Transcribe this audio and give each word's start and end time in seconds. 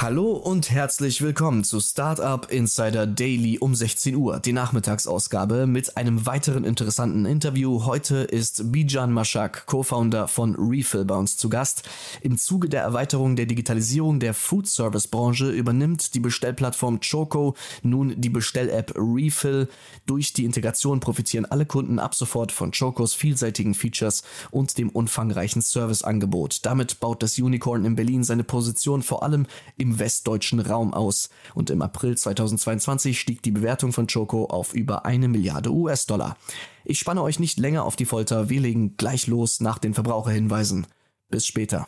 Hallo 0.00 0.30
und 0.30 0.70
herzlich 0.70 1.22
willkommen 1.22 1.64
zu 1.64 1.80
Startup 1.80 2.48
Insider 2.52 3.04
Daily 3.04 3.58
um 3.58 3.74
16 3.74 4.14
Uhr, 4.14 4.38
die 4.38 4.52
Nachmittagsausgabe 4.52 5.66
mit 5.66 5.96
einem 5.96 6.24
weiteren 6.24 6.62
interessanten 6.62 7.26
Interview. 7.26 7.84
Heute 7.84 8.18
ist 8.18 8.70
Bijan 8.70 9.12
Mashak, 9.12 9.66
Co-Founder 9.66 10.28
von 10.28 10.54
Refill 10.54 11.04
bei 11.04 11.16
uns 11.16 11.36
zu 11.36 11.48
Gast. 11.48 11.82
Im 12.20 12.38
Zuge 12.38 12.68
der 12.68 12.82
Erweiterung 12.82 13.34
der 13.34 13.46
Digitalisierung 13.46 14.20
der 14.20 14.34
Food 14.34 14.68
Service 14.68 15.08
Branche 15.08 15.50
übernimmt 15.50 16.14
die 16.14 16.20
Bestellplattform 16.20 17.00
Choco 17.00 17.56
nun 17.82 18.14
die 18.20 18.30
Bestell-App 18.30 18.94
Refill. 18.96 19.68
Durch 20.06 20.32
die 20.32 20.44
Integration 20.44 21.00
profitieren 21.00 21.44
alle 21.44 21.66
Kunden 21.66 21.98
ab 21.98 22.14
sofort 22.14 22.52
von 22.52 22.70
Chocos 22.70 23.14
vielseitigen 23.14 23.74
Features 23.74 24.22
und 24.52 24.78
dem 24.78 24.90
umfangreichen 24.90 25.60
Serviceangebot. 25.60 26.64
Damit 26.64 27.00
baut 27.00 27.20
das 27.24 27.36
Unicorn 27.36 27.84
in 27.84 27.96
Berlin 27.96 28.22
seine 28.22 28.44
Position 28.44 29.02
vor 29.02 29.24
allem 29.24 29.46
im 29.76 29.87
westdeutschen 29.98 30.60
Raum 30.60 30.92
aus. 30.92 31.30
Und 31.54 31.70
im 31.70 31.80
April 31.82 32.16
2022 32.16 33.18
stieg 33.18 33.42
die 33.42 33.50
Bewertung 33.50 33.92
von 33.92 34.06
Choco 34.06 34.44
auf 34.46 34.74
über 34.74 35.06
eine 35.06 35.28
Milliarde 35.28 35.70
US-Dollar. 35.72 36.36
Ich 36.84 36.98
spanne 36.98 37.22
euch 37.22 37.38
nicht 37.38 37.58
länger 37.58 37.84
auf 37.84 37.96
die 37.96 38.04
Folter, 38.04 38.48
wir 38.50 38.60
legen 38.60 38.96
gleich 38.96 39.26
los 39.26 39.60
nach 39.60 39.78
den 39.78 39.94
Verbraucherhinweisen. 39.94 40.86
Bis 41.28 41.46
später. 41.46 41.86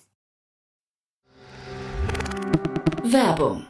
Werbung. 3.03 3.70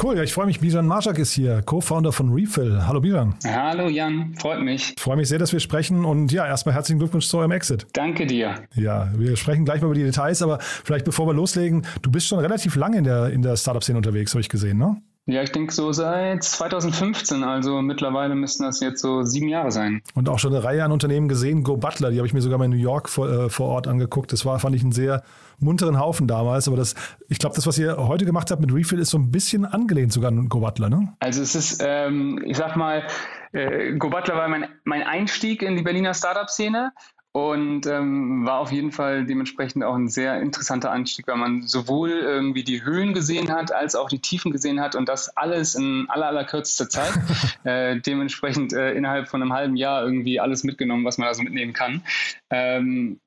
Cool, 0.00 0.16
ja, 0.16 0.22
ich 0.22 0.32
freue 0.32 0.46
mich. 0.46 0.60
Bijan 0.60 0.86
Marschak 0.86 1.18
ist 1.18 1.32
hier, 1.32 1.60
Co-Founder 1.62 2.12
von 2.12 2.32
Refill. 2.32 2.86
Hallo 2.86 3.00
Bijan. 3.00 3.34
Hallo 3.44 3.88
Jan, 3.88 4.32
freut 4.38 4.60
mich. 4.60 4.94
Ich 4.96 5.02
freue 5.02 5.16
mich 5.16 5.26
sehr, 5.26 5.40
dass 5.40 5.52
wir 5.52 5.58
sprechen 5.58 6.04
und 6.04 6.30
ja, 6.30 6.46
erstmal 6.46 6.76
herzlichen 6.76 7.00
Glückwunsch 7.00 7.26
zu 7.26 7.38
eurem 7.38 7.50
Exit. 7.50 7.84
Danke 7.94 8.24
dir. 8.24 8.54
Ja, 8.76 9.10
wir 9.16 9.36
sprechen 9.36 9.64
gleich 9.64 9.80
mal 9.80 9.86
über 9.86 9.96
die 9.96 10.04
Details, 10.04 10.40
aber 10.40 10.60
vielleicht 10.60 11.04
bevor 11.04 11.26
wir 11.26 11.34
loslegen, 11.34 11.84
du 12.02 12.12
bist 12.12 12.28
schon 12.28 12.38
relativ 12.38 12.76
lange 12.76 12.98
in 12.98 13.04
der, 13.04 13.30
in 13.30 13.42
der 13.42 13.56
Startup-Szene 13.56 13.98
unterwegs, 13.98 14.32
habe 14.34 14.40
ich 14.40 14.48
gesehen, 14.48 14.78
ne? 14.78 15.02
Ja, 15.30 15.42
ich 15.42 15.52
denke 15.52 15.74
so 15.74 15.92
seit 15.92 16.42
2015, 16.42 17.44
also 17.44 17.82
mittlerweile 17.82 18.34
müssten 18.34 18.62
das 18.62 18.80
jetzt 18.80 19.02
so 19.02 19.24
sieben 19.24 19.48
Jahre 19.48 19.70
sein. 19.70 20.00
Und 20.14 20.26
auch 20.30 20.38
schon 20.38 20.54
eine 20.54 20.64
Reihe 20.64 20.82
an 20.82 20.90
Unternehmen 20.90 21.28
gesehen. 21.28 21.64
Go 21.64 21.76
Butler, 21.76 22.10
die 22.10 22.16
habe 22.16 22.26
ich 22.26 22.32
mir 22.32 22.40
sogar 22.40 22.56
mal 22.56 22.64
in 22.64 22.70
New 22.70 22.78
York 22.78 23.10
vor, 23.10 23.28
äh, 23.28 23.50
vor 23.50 23.68
Ort 23.68 23.88
angeguckt. 23.88 24.32
Das 24.32 24.46
war, 24.46 24.58
fand 24.58 24.74
ich, 24.74 24.82
ein 24.82 24.90
sehr 24.90 25.22
munteren 25.58 26.00
Haufen 26.00 26.28
damals. 26.28 26.66
Aber 26.66 26.78
das, 26.78 26.94
ich 27.28 27.38
glaube, 27.38 27.54
das, 27.54 27.66
was 27.66 27.76
ihr 27.76 27.98
heute 27.98 28.24
gemacht 28.24 28.50
habt 28.50 28.62
mit 28.62 28.72
Refill, 28.72 29.00
ist 29.00 29.10
so 29.10 29.18
ein 29.18 29.30
bisschen 29.30 29.66
angelehnt 29.66 30.14
sogar 30.14 30.28
an 30.28 30.48
Go 30.48 30.60
Butler, 30.60 30.88
ne? 30.88 31.12
Also 31.20 31.42
es 31.42 31.54
ist, 31.54 31.84
ähm, 31.86 32.42
ich 32.46 32.56
sag 32.56 32.76
mal, 32.76 33.06
äh, 33.52 33.92
Go 33.98 34.08
Butler 34.08 34.34
war 34.34 34.48
mein, 34.48 34.66
mein 34.84 35.02
Einstieg 35.02 35.60
in 35.60 35.76
die 35.76 35.82
Berliner 35.82 36.14
Startup-Szene 36.14 36.92
und 37.32 37.86
ähm, 37.86 38.46
war 38.46 38.58
auf 38.58 38.72
jeden 38.72 38.90
Fall 38.90 39.24
dementsprechend 39.26 39.84
auch 39.84 39.94
ein 39.94 40.08
sehr 40.08 40.40
interessanter 40.40 40.90
Anstieg, 40.90 41.28
weil 41.28 41.36
man 41.36 41.66
sowohl 41.66 42.10
irgendwie 42.10 42.64
die 42.64 42.82
Höhen 42.82 43.12
gesehen 43.12 43.52
hat, 43.52 43.72
als 43.72 43.94
auch 43.94 44.08
die 44.08 44.20
Tiefen 44.20 44.50
gesehen 44.50 44.80
hat 44.80 44.94
und 44.94 45.08
das 45.08 45.36
alles 45.36 45.74
in 45.74 46.06
aller, 46.08 46.26
aller 46.26 46.44
kürzester 46.44 46.88
Zeit. 46.88 47.12
äh, 47.64 48.00
dementsprechend 48.00 48.72
äh, 48.72 48.92
innerhalb 48.92 49.28
von 49.28 49.42
einem 49.42 49.52
halben 49.52 49.76
Jahr 49.76 50.02
irgendwie 50.02 50.40
alles 50.40 50.64
mitgenommen, 50.64 51.04
was 51.04 51.18
man 51.18 51.28
da 51.28 51.34
so 51.34 51.42
mitnehmen 51.42 51.74
kann. 51.74 52.02
Ähm, 52.50 53.20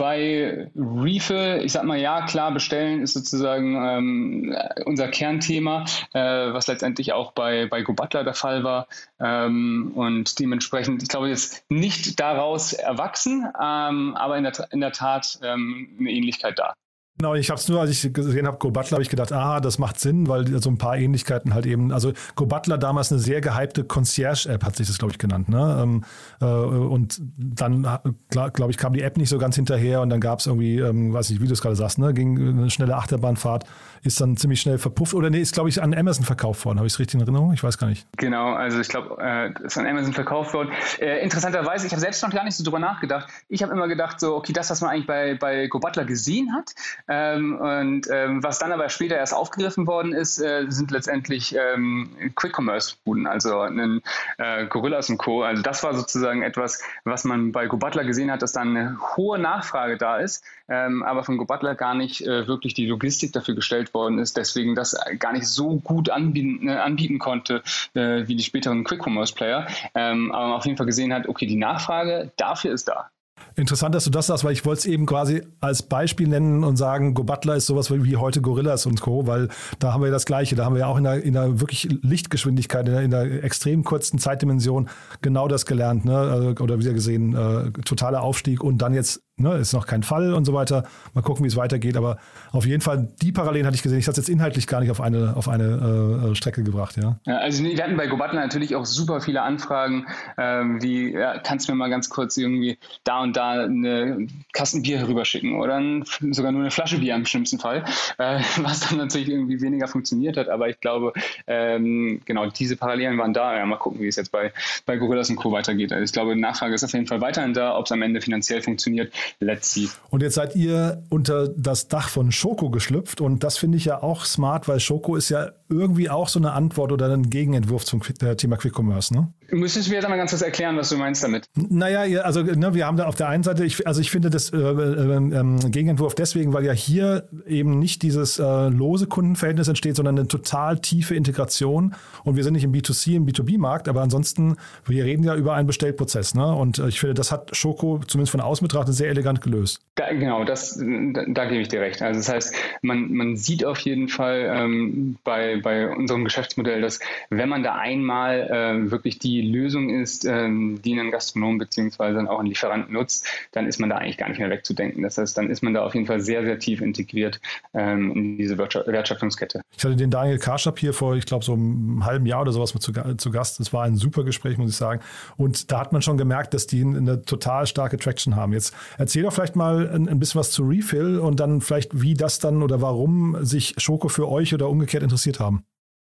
bei 0.00 0.70
Refill, 0.74 1.60
ich 1.62 1.72
sag 1.72 1.84
mal, 1.84 1.98
ja, 1.98 2.24
klar, 2.24 2.52
bestellen 2.52 3.02
ist 3.02 3.12
sozusagen 3.12 3.76
ähm, 3.76 4.56
unser 4.86 5.08
Kernthema, 5.08 5.84
äh, 6.14 6.54
was 6.54 6.68
letztendlich 6.68 7.12
auch 7.12 7.32
bei, 7.32 7.66
bei 7.66 7.82
Go 7.82 7.92
Butler 7.92 8.24
der 8.24 8.32
Fall 8.32 8.64
war. 8.64 8.88
Ähm, 9.20 9.92
und 9.94 10.38
dementsprechend, 10.38 11.02
ich 11.02 11.10
glaube, 11.10 11.28
jetzt 11.28 11.70
nicht 11.70 12.18
daraus 12.18 12.72
erwachsen, 12.72 13.46
ähm, 13.60 14.16
aber 14.16 14.38
in 14.38 14.44
der, 14.44 14.68
in 14.70 14.80
der 14.80 14.92
Tat 14.92 15.38
ähm, 15.42 15.94
eine 15.98 16.10
Ähnlichkeit 16.10 16.58
da. 16.58 16.72
Genau, 17.20 17.34
ich 17.34 17.50
habe 17.50 17.60
es 17.60 17.68
nur, 17.68 17.78
als 17.82 17.90
ich 17.90 18.14
gesehen 18.14 18.46
habe, 18.46 18.56
Go 18.56 18.70
Butler, 18.70 18.92
habe 18.92 19.02
ich 19.02 19.10
gedacht, 19.10 19.30
ah, 19.30 19.60
das 19.60 19.78
macht 19.78 20.00
Sinn, 20.00 20.26
weil 20.26 20.46
so 20.62 20.70
ein 20.70 20.78
paar 20.78 20.96
Ähnlichkeiten 20.96 21.52
halt 21.52 21.66
eben, 21.66 21.92
also 21.92 22.14
Go 22.34 22.46
Butler 22.46 22.78
damals 22.78 23.12
eine 23.12 23.20
sehr 23.20 23.42
gehypte 23.42 23.84
Concierge-App, 23.84 24.64
hat 24.64 24.76
sich 24.76 24.86
das, 24.86 24.96
glaube 24.96 25.12
ich, 25.12 25.18
genannt. 25.18 25.50
Ne? 25.50 25.80
Ähm, 25.82 26.04
äh, 26.40 26.46
und 26.46 27.20
dann, 27.36 27.86
glaube 28.30 28.70
ich, 28.70 28.78
kam 28.78 28.94
die 28.94 29.02
App 29.02 29.18
nicht 29.18 29.28
so 29.28 29.36
ganz 29.36 29.54
hinterher 29.54 30.00
und 30.00 30.08
dann 30.08 30.20
gab 30.20 30.38
es 30.38 30.46
irgendwie, 30.46 30.78
ähm, 30.78 31.12
weiß 31.12 31.28
nicht, 31.28 31.42
wie 31.42 31.46
du 31.46 31.52
es 31.52 31.60
gerade 31.60 31.76
sagst, 31.76 31.98
ne? 31.98 32.14
ging 32.14 32.38
eine 32.38 32.70
schnelle 32.70 32.96
Achterbahnfahrt, 32.96 33.66
ist 34.02 34.18
dann 34.18 34.38
ziemlich 34.38 34.62
schnell 34.62 34.78
verpufft. 34.78 35.12
Oder 35.12 35.28
nee, 35.28 35.40
ist, 35.40 35.52
glaube 35.52 35.68
ich, 35.68 35.82
an 35.82 35.92
Amazon 35.92 36.24
verkauft 36.24 36.64
worden. 36.64 36.78
Habe 36.78 36.86
ich 36.86 36.94
es 36.94 36.98
richtig 36.98 37.16
in 37.16 37.20
Erinnerung? 37.20 37.52
Ich 37.52 37.62
weiß 37.62 37.76
gar 37.76 37.88
nicht. 37.88 38.06
Genau, 38.16 38.54
also 38.54 38.80
ich 38.80 38.88
glaube, 38.88 39.18
äh, 39.20 39.52
ist 39.62 39.76
an 39.76 39.86
Amazon 39.86 40.14
verkauft 40.14 40.54
worden. 40.54 40.70
Äh, 40.98 41.22
interessanterweise, 41.22 41.86
ich 41.86 41.92
habe 41.92 42.00
selbst 42.00 42.22
noch 42.22 42.30
gar 42.30 42.44
nicht 42.44 42.56
so 42.56 42.64
drüber 42.64 42.78
nachgedacht. 42.78 43.28
Ich 43.50 43.62
habe 43.62 43.72
immer 43.72 43.88
gedacht, 43.88 44.20
so, 44.20 44.36
okay, 44.36 44.54
das, 44.54 44.70
was 44.70 44.80
man 44.80 44.90
eigentlich 44.90 45.06
bei, 45.06 45.34
bei 45.34 45.66
Go 45.66 45.80
Butler 45.80 46.06
gesehen 46.06 46.54
hat, 46.54 46.72
ähm, 47.10 47.58
und 47.58 48.06
ähm, 48.08 48.40
was 48.42 48.60
dann 48.60 48.70
aber 48.70 48.88
später 48.88 49.16
erst 49.16 49.34
aufgegriffen 49.34 49.88
worden 49.88 50.12
ist, 50.12 50.38
äh, 50.38 50.66
sind 50.68 50.92
letztendlich 50.92 51.56
ähm, 51.56 52.08
Quick-Commerce-Buden, 52.36 53.26
also 53.26 53.58
ein 53.60 54.00
äh, 54.38 54.66
Gorillas 54.66 55.10
und 55.10 55.18
Co. 55.18 55.42
Also 55.42 55.60
das 55.60 55.82
war 55.82 55.92
sozusagen 55.94 56.42
etwas, 56.42 56.80
was 57.02 57.24
man 57.24 57.50
bei 57.50 57.66
Go 57.66 57.78
Butler 57.78 58.04
gesehen 58.04 58.30
hat, 58.30 58.42
dass 58.42 58.52
dann 58.52 58.76
eine 58.76 58.96
hohe 59.16 59.40
Nachfrage 59.40 59.96
da 59.96 60.18
ist, 60.18 60.44
ähm, 60.68 61.02
aber 61.02 61.24
von 61.24 61.36
Go 61.36 61.46
Butler 61.46 61.74
gar 61.74 61.94
nicht 61.94 62.20
äh, 62.20 62.46
wirklich 62.46 62.74
die 62.74 62.86
Logistik 62.86 63.32
dafür 63.32 63.56
gestellt 63.56 63.92
worden 63.92 64.20
ist, 64.20 64.36
deswegen 64.36 64.76
das 64.76 64.96
gar 65.18 65.32
nicht 65.32 65.48
so 65.48 65.80
gut 65.80 66.10
anbieten, 66.10 66.68
äh, 66.68 66.76
anbieten 66.76 67.18
konnte 67.18 67.64
äh, 67.94 68.28
wie 68.28 68.36
die 68.36 68.44
späteren 68.44 68.84
Quick-Commerce-Player. 68.84 69.66
Ähm, 69.96 70.30
aber 70.30 70.46
man 70.46 70.56
auf 70.58 70.64
jeden 70.64 70.76
Fall 70.76 70.86
gesehen 70.86 71.12
hat, 71.12 71.26
okay, 71.26 71.46
die 71.46 71.56
Nachfrage 71.56 72.30
dafür 72.36 72.72
ist 72.72 72.86
da. 72.86 73.10
Interessant, 73.56 73.94
dass 73.94 74.04
du 74.04 74.10
das 74.10 74.26
sagst, 74.26 74.44
weil 74.44 74.52
ich 74.52 74.64
wollte 74.64 74.80
es 74.80 74.86
eben 74.86 75.06
quasi 75.06 75.42
als 75.60 75.82
Beispiel 75.82 76.28
nennen 76.28 76.64
und 76.64 76.76
sagen, 76.76 77.14
Go 77.14 77.24
Butler 77.24 77.56
ist 77.56 77.66
sowas 77.66 77.90
wie 77.90 78.16
heute 78.16 78.40
Gorillas 78.40 78.86
und 78.86 79.00
Co., 79.00 79.26
weil 79.26 79.48
da 79.78 79.92
haben 79.92 80.02
wir 80.02 80.10
das 80.10 80.26
Gleiche. 80.26 80.56
Da 80.56 80.64
haben 80.64 80.74
wir 80.74 80.80
ja 80.80 80.86
auch 80.86 80.98
in 80.98 81.04
der, 81.04 81.22
in 81.22 81.34
der 81.34 81.60
wirklich 81.60 81.88
Lichtgeschwindigkeit, 82.02 82.86
in 82.86 82.92
der, 82.92 83.02
in 83.02 83.10
der 83.10 83.44
extrem 83.44 83.84
kurzen 83.84 84.18
Zeitdimension 84.18 84.88
genau 85.22 85.48
das 85.48 85.66
gelernt. 85.66 86.04
Ne? 86.04 86.16
Also, 86.16 86.48
oder 86.62 86.78
wie 86.78 86.90
gesehen, 86.92 87.34
äh, 87.34 87.70
totaler 87.82 88.22
Aufstieg 88.22 88.62
und 88.62 88.78
dann 88.78 88.94
jetzt 88.94 89.22
Ne, 89.40 89.56
ist 89.56 89.72
noch 89.72 89.86
kein 89.86 90.02
Fall 90.02 90.34
und 90.34 90.44
so 90.44 90.52
weiter. 90.52 90.84
Mal 91.14 91.22
gucken, 91.22 91.44
wie 91.44 91.48
es 91.48 91.56
weitergeht. 91.56 91.96
Aber 91.96 92.18
auf 92.52 92.66
jeden 92.66 92.82
Fall, 92.82 93.08
die 93.22 93.32
Parallelen 93.32 93.66
hatte 93.66 93.74
ich 93.74 93.82
gesehen. 93.82 93.98
Ich 93.98 94.06
hatte 94.06 94.20
es 94.20 94.26
jetzt 94.26 94.32
inhaltlich 94.32 94.66
gar 94.66 94.80
nicht 94.80 94.90
auf 94.90 95.00
eine, 95.00 95.34
auf 95.34 95.48
eine 95.48 96.30
äh, 96.30 96.34
Strecke 96.34 96.62
gebracht. 96.62 96.96
Ja. 96.96 97.18
ja. 97.26 97.38
also 97.38 97.64
wir 97.64 97.82
hatten 97.82 97.96
bei 97.96 98.06
Gobatler 98.06 98.40
natürlich 98.40 98.76
auch 98.76 98.84
super 98.84 99.20
viele 99.20 99.40
Anfragen, 99.40 100.06
ähm, 100.36 100.82
wie, 100.82 101.12
ja, 101.12 101.38
kannst 101.38 101.68
du 101.68 101.72
mir 101.72 101.78
mal 101.78 101.88
ganz 101.88 102.10
kurz 102.10 102.36
irgendwie 102.36 102.78
da 103.04 103.22
und 103.22 103.36
da 103.36 103.64
eine 103.64 104.26
Kasten 104.52 104.82
Bier 104.82 105.06
rüberschicken 105.08 105.58
oder 105.58 105.76
ein, 105.76 106.04
sogar 106.32 106.52
nur 106.52 106.60
eine 106.60 106.70
Flasche 106.70 106.98
Bier 106.98 107.14
im 107.14 107.24
schlimmsten 107.24 107.58
Fall, 107.58 107.84
äh, 108.18 108.40
was 108.58 108.80
dann 108.80 108.98
natürlich 108.98 109.30
irgendwie 109.30 109.60
weniger 109.62 109.88
funktioniert 109.88 110.36
hat. 110.36 110.48
Aber 110.48 110.68
ich 110.68 110.80
glaube, 110.80 111.14
ähm, 111.46 112.20
genau, 112.26 112.46
diese 112.46 112.76
Parallelen 112.76 113.16
waren 113.18 113.32
da. 113.32 113.56
Ja, 113.56 113.64
mal 113.64 113.76
gucken, 113.76 114.00
wie 114.00 114.08
es 114.08 114.16
jetzt 114.16 114.32
bei, 114.32 114.52
bei 114.84 114.96
Gorillas 114.96 115.30
und 115.30 115.36
Co. 115.36 115.50
weitergeht. 115.50 115.92
Also 115.92 116.04
ich 116.04 116.12
glaube, 116.12 116.36
Nachfrage 116.36 116.74
ist 116.74 116.84
auf 116.84 116.92
jeden 116.92 117.06
Fall 117.06 117.20
weiterhin 117.20 117.54
da. 117.54 117.76
Ob 117.76 117.86
es 117.86 117.92
am 117.92 118.02
Ende 118.02 118.20
finanziell 118.20 118.62
funktioniert, 118.62 119.12
let's 119.38 119.72
see. 119.72 119.88
Und 120.10 120.22
jetzt 120.22 120.34
seid 120.34 120.56
ihr 120.56 121.02
unter 121.08 121.48
das 121.48 121.88
Dach 121.88 122.08
von 122.08 122.32
Schoko 122.32 122.70
geschlüpft 122.70 123.20
und 123.20 123.44
das 123.44 123.58
finde 123.58 123.78
ich 123.78 123.84
ja 123.84 124.02
auch 124.02 124.24
smart, 124.24 124.68
weil 124.68 124.80
Schoko 124.80 125.16
ist 125.16 125.28
ja 125.28 125.52
irgendwie 125.70 126.10
auch 126.10 126.28
so 126.28 126.38
eine 126.38 126.52
Antwort 126.52 126.92
oder 126.92 127.06
einen 127.06 127.30
Gegenentwurf 127.30 127.84
zum 127.84 128.02
äh, 128.20 128.36
Thema 128.36 128.56
Quick 128.56 128.78
Commerce, 128.78 129.14
ne? 129.14 129.32
Müsstest 129.52 129.86
du 129.86 129.90
mir 129.90 129.96
jetzt 129.96 130.04
einmal 130.04 130.18
ganz 130.18 130.30
kurz 130.30 130.42
erklären, 130.42 130.76
was 130.76 130.90
du 130.90 130.96
meinst 130.96 131.24
damit? 131.24 131.48
Naja, 131.56 132.22
also 132.22 132.42
ne, 132.42 132.74
wir 132.74 132.86
haben 132.86 132.96
da 132.96 133.06
auf 133.06 133.16
der 133.16 133.28
einen 133.28 133.42
Seite, 133.42 133.64
ich, 133.64 133.86
also 133.86 134.00
ich 134.00 134.10
finde 134.10 134.30
das 134.30 134.52
äh, 134.52 134.56
äh, 134.56 135.16
äh, 135.16 135.70
Gegenentwurf 135.70 136.14
deswegen, 136.14 136.52
weil 136.52 136.64
ja 136.64 136.72
hier 136.72 137.28
eben 137.46 137.78
nicht 137.78 138.02
dieses 138.02 138.38
äh, 138.38 138.68
lose 138.68 139.06
Kundenverhältnis 139.06 139.68
entsteht, 139.68 139.96
sondern 139.96 140.18
eine 140.18 140.28
total 140.28 140.78
tiefe 140.78 141.14
Integration. 141.14 141.94
Und 142.24 142.36
wir 142.36 142.44
sind 142.44 142.54
nicht 142.54 142.64
im 142.64 142.72
B2C, 142.72 143.16
im 143.16 143.26
B2B-Markt, 143.26 143.88
aber 143.88 144.02
ansonsten, 144.02 144.56
wir 144.86 145.04
reden 145.04 145.24
ja 145.24 145.34
über 145.34 145.54
einen 145.54 145.66
Bestellprozess. 145.66 146.34
Ne? 146.34 146.46
Und 146.46 146.78
äh, 146.78 146.88
ich 146.88 147.00
finde, 147.00 147.14
das 147.14 147.32
hat 147.32 147.54
Schoko 147.56 148.00
zumindest 148.06 148.32
von 148.32 148.40
außen 148.40 148.66
betrachtet 148.66 148.94
sehr 148.94 149.08
elegant 149.08 149.40
gelöst. 149.40 149.80
Da, 149.96 150.12
genau, 150.12 150.44
das, 150.44 150.78
da, 150.78 151.24
da, 151.26 151.44
gebe 151.46 151.60
ich 151.60 151.68
dir 151.68 151.80
recht. 151.80 152.00
Also 152.02 152.20
das 152.20 152.28
heißt, 152.28 152.54
man, 152.82 153.12
man 153.12 153.36
sieht 153.36 153.64
auf 153.64 153.78
jeden 153.80 154.08
Fall 154.08 154.50
ähm, 154.54 155.16
bei, 155.24 155.59
bei 155.60 155.88
unserem 155.88 156.24
Geschäftsmodell, 156.24 156.80
dass 156.80 157.00
wenn 157.30 157.48
man 157.48 157.62
da 157.62 157.74
einmal 157.74 158.40
äh, 158.40 158.90
wirklich 158.90 159.18
die 159.18 159.42
Lösung 159.42 159.90
ist, 159.90 160.24
ähm, 160.24 160.80
die 160.82 160.98
ein 160.98 161.10
Gastronom 161.10 161.58
beziehungsweise 161.58 162.20
auch 162.30 162.40
ein 162.40 162.46
Lieferant 162.46 162.90
nutzt, 162.90 163.26
dann 163.52 163.66
ist 163.66 163.78
man 163.78 163.90
da 163.90 163.96
eigentlich 163.96 164.18
gar 164.18 164.28
nicht 164.28 164.38
mehr 164.38 164.50
wegzudenken. 164.50 165.02
Das 165.02 165.18
heißt, 165.18 165.36
dann 165.36 165.50
ist 165.50 165.62
man 165.62 165.74
da 165.74 165.84
auf 165.84 165.94
jeden 165.94 166.06
Fall 166.06 166.20
sehr, 166.20 166.44
sehr 166.44 166.58
tief 166.58 166.80
integriert 166.80 167.40
ähm, 167.74 168.12
in 168.12 168.38
diese 168.38 168.58
Wertschöpfungskette. 168.58 169.62
Ich 169.76 169.84
hatte 169.84 169.96
den 169.96 170.10
Daniel 170.10 170.38
Karschap 170.38 170.78
hier 170.78 170.92
vor, 170.92 171.16
ich 171.16 171.26
glaube, 171.26 171.44
so 171.44 171.52
einem 171.52 172.04
halben 172.04 172.26
Jahr 172.26 172.42
oder 172.42 172.52
sowas 172.52 172.74
mit 172.74 172.82
zu, 172.82 172.92
zu 173.16 173.30
Gast. 173.30 173.60
Das 173.60 173.72
war 173.72 173.84
ein 173.84 173.96
super 173.96 174.24
Gespräch, 174.24 174.58
muss 174.58 174.70
ich 174.70 174.76
sagen. 174.76 175.00
Und 175.36 175.70
da 175.72 175.80
hat 175.80 175.92
man 175.92 176.02
schon 176.02 176.18
gemerkt, 176.18 176.54
dass 176.54 176.66
die 176.66 176.82
eine 176.82 177.22
total 177.22 177.66
starke 177.66 177.96
Traction 177.96 178.36
haben. 178.36 178.52
Jetzt 178.52 178.74
erzähl 178.98 179.22
doch 179.22 179.32
vielleicht 179.32 179.56
mal 179.56 179.88
ein, 179.88 180.08
ein 180.08 180.18
bisschen 180.18 180.38
was 180.38 180.50
zu 180.50 180.64
Refill 180.64 181.18
und 181.18 181.40
dann 181.40 181.60
vielleicht, 181.60 182.00
wie 182.00 182.14
das 182.14 182.38
dann 182.38 182.62
oder 182.62 182.80
warum 182.80 183.36
sich 183.44 183.74
Schoko 183.78 184.08
für 184.08 184.28
euch 184.28 184.54
oder 184.54 184.68
umgekehrt 184.68 185.02
interessiert 185.02 185.40
haben. 185.40 185.49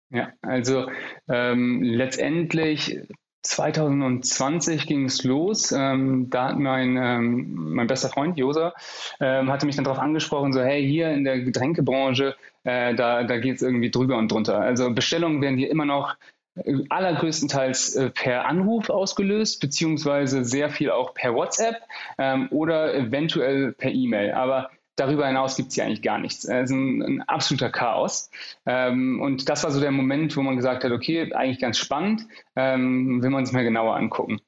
Ja, 0.10 0.34
also 0.42 0.88
ähm, 1.30 1.82
letztendlich 1.84 3.00
2020 3.44 4.86
ging 4.86 5.06
es 5.06 5.24
los. 5.24 5.72
Ähm, 5.72 6.30
da 6.30 6.50
hat 6.50 6.60
mein, 6.60 6.98
ähm, 6.98 7.74
mein 7.74 7.88
bester 7.88 8.10
Freund 8.10 8.38
Josa 8.38 8.74
ähm, 9.20 9.52
hatte 9.52 9.66
mich 9.66 9.76
dann 9.76 9.86
darauf 9.86 10.00
angesprochen, 10.00 10.54
so 10.54 10.62
hey, 10.62 10.86
hier 10.88 11.12
in 11.12 11.24
der 11.24 11.40
Getränkebranche, 11.40 12.36
äh, 12.64 12.94
da, 12.94 13.24
da 13.24 13.38
geht 13.38 13.56
es 13.56 13.62
irgendwie 13.62 13.90
drüber 13.90 14.18
und 14.18 14.32
drunter. 14.32 14.60
Also 14.60 14.94
Bestellungen 14.94 15.42
werden 15.42 15.58
hier 15.58 15.72
immer 15.72 15.86
noch 15.86 16.16
äh, 16.56 16.84
allergrößtenteils 16.90 17.96
äh, 17.96 18.10
per 18.12 18.46
Anruf 18.46 18.90
ausgelöst, 18.90 19.60
beziehungsweise 19.60 20.46
sehr 20.46 20.70
viel 20.70 20.92
auch 20.92 21.14
per 21.14 21.34
WhatsApp 21.34 21.78
ähm, 22.18 22.48
oder 22.52 22.94
eventuell 22.94 23.72
per 23.72 23.92
E-Mail. 23.92 24.34
Aber 24.34 24.70
Darüber 25.02 25.26
hinaus 25.26 25.56
gibt 25.56 25.70
es 25.70 25.74
hier 25.74 25.86
eigentlich 25.86 26.04
gar 26.04 26.20
nichts. 26.20 26.46
Es 26.46 26.66
ist 26.66 26.70
ein, 26.70 27.02
ein 27.02 27.22
absoluter 27.24 27.72
Chaos. 27.72 28.30
Ähm, 28.68 29.20
und 29.20 29.50
das 29.50 29.64
war 29.64 29.72
so 29.72 29.80
der 29.80 29.90
Moment, 29.90 30.38
wo 30.38 30.44
man 30.44 30.58
gesagt 30.58 30.84
hat, 30.84 30.92
okay, 30.92 31.34
eigentlich 31.34 31.60
ganz 31.60 31.80
spannend, 31.80 32.28
ähm, 32.56 33.24
will 33.24 33.32
man 33.32 33.42
es 33.42 33.52
mal 33.52 33.64
genauer 33.64 33.96
angucken. 33.96 34.42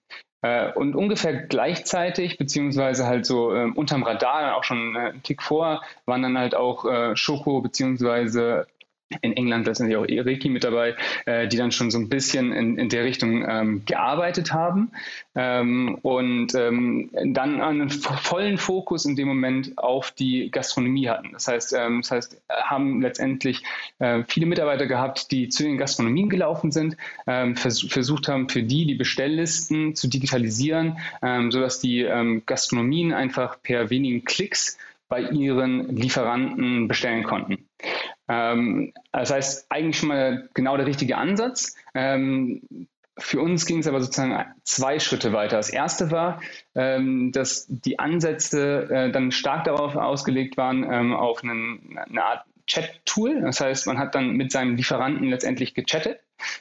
Äh, 0.44 0.72
und 0.74 0.96
ungefähr 0.96 1.34
gleichzeitig, 1.34 2.38
beziehungsweise 2.38 3.08
halt 3.08 3.26
so 3.26 3.52
äh, 3.52 3.72
unterm 3.74 4.04
Radar, 4.04 4.56
auch 4.56 4.64
schon 4.64 4.96
äh, 4.96 5.00
einen 5.00 5.24
Tick 5.24 5.42
vor, 5.42 5.82
waren 6.06 6.22
dann 6.22 6.38
halt 6.38 6.54
auch 6.54 6.86
äh, 6.86 7.16
Schoko 7.16 7.62
beziehungsweise 7.62 8.68
in 9.22 9.36
England 9.36 9.68
letztendlich 9.68 9.98
auch 9.98 10.08
Eriki 10.08 10.50
mit 10.50 10.64
dabei, 10.64 10.96
äh, 11.26 11.48
die 11.48 11.58
dann 11.58 11.72
schon 11.72 11.92
so 11.92 12.00
ein 12.00 12.10
bisschen 12.10 12.52
in, 12.52 12.78
in 12.78 12.90
der 12.90 13.04
Richtung 13.04 13.46
ähm, 13.48 13.84
gearbeitet 13.86 14.54
haben 14.54 14.92
ähm, 15.36 15.98
und 16.02 16.56
ähm, 16.56 17.10
dann 17.26 17.62
einen 17.62 17.90
vollen 17.90 18.58
Fokus 18.58 19.06
in 19.06 19.16
dem 19.16 19.28
Moment 19.28 19.78
auf 19.78 20.12
die 20.12 20.52
Gastronomie 20.52 21.10
hatten. 21.10 21.30
Das 21.34 21.48
heißt, 21.48 21.74
ähm, 21.74 22.02
das 22.02 22.12
heißt, 22.12 22.42
haben 22.50 23.02
letztendlich 23.02 23.64
äh, 24.00 24.24
viele 24.28 24.46
Mitarbeiter 24.46 24.86
gehabt, 24.86 25.32
die 25.32 25.50
zu 25.50 25.64
den 25.64 25.78
Gastronomien 25.78 26.30
gelaufen 26.30 26.72
sind, 26.72 26.98
ähm, 27.28 27.56
vers 27.56 27.82
versucht 27.82 28.28
haben, 28.28 28.50
für 28.50 28.64
die 28.64 28.86
die 28.86 28.96
Bestelllisten 28.96 29.96
zu 29.96 30.08
digitalisieren, 30.08 30.98
ähm, 31.22 31.52
sodass 31.52 31.80
die 31.80 32.04
Gastronomien 32.46 33.14
einfach 33.14 33.62
per 33.62 33.90
wenigen 33.90 34.24
Klicks 34.26 34.78
bei 35.14 35.22
ihren 35.22 35.96
Lieferanten 35.96 36.88
bestellen 36.88 37.24
konnten. 37.24 37.68
Ähm, 38.28 38.94
das 39.12 39.32
heißt, 39.32 39.68
eigentlich 39.70 39.98
schon 39.98 40.10
mal 40.10 40.50
genau 40.54 40.78
der 40.78 40.86
richtige 40.86 41.18
Ansatz. 41.18 41.76
Ähm, 41.94 42.88
für 43.18 43.42
uns 43.42 43.66
ging 43.66 43.80
es 43.80 43.88
aber 43.88 44.02
sozusagen 44.02 44.44
zwei 44.64 45.00
Schritte 45.00 45.34
weiter. 45.34 45.58
Das 45.58 45.70
erste 45.70 46.10
war, 46.10 46.42
ähm, 46.74 47.32
dass 47.32 47.68
die 47.70 48.00
Ansätze 48.00 48.90
äh, 48.90 49.12
dann 49.12 49.32
stark 49.32 49.66
darauf 49.66 49.96
ausgelegt 49.96 50.58
waren, 50.58 51.14
auf 51.14 51.44
eine 51.44 52.24
Art 52.24 52.46
Chat-Tool. 52.68 53.42
Das 53.42 53.60
heißt, 53.60 53.88
man 53.88 53.98
hat 53.98 54.16
dann 54.16 54.32
mit 54.32 54.52
seinem 54.52 54.76
Lieferanten 54.76 55.30
letztendlich 55.30 55.74
gechattet. 55.74 56.20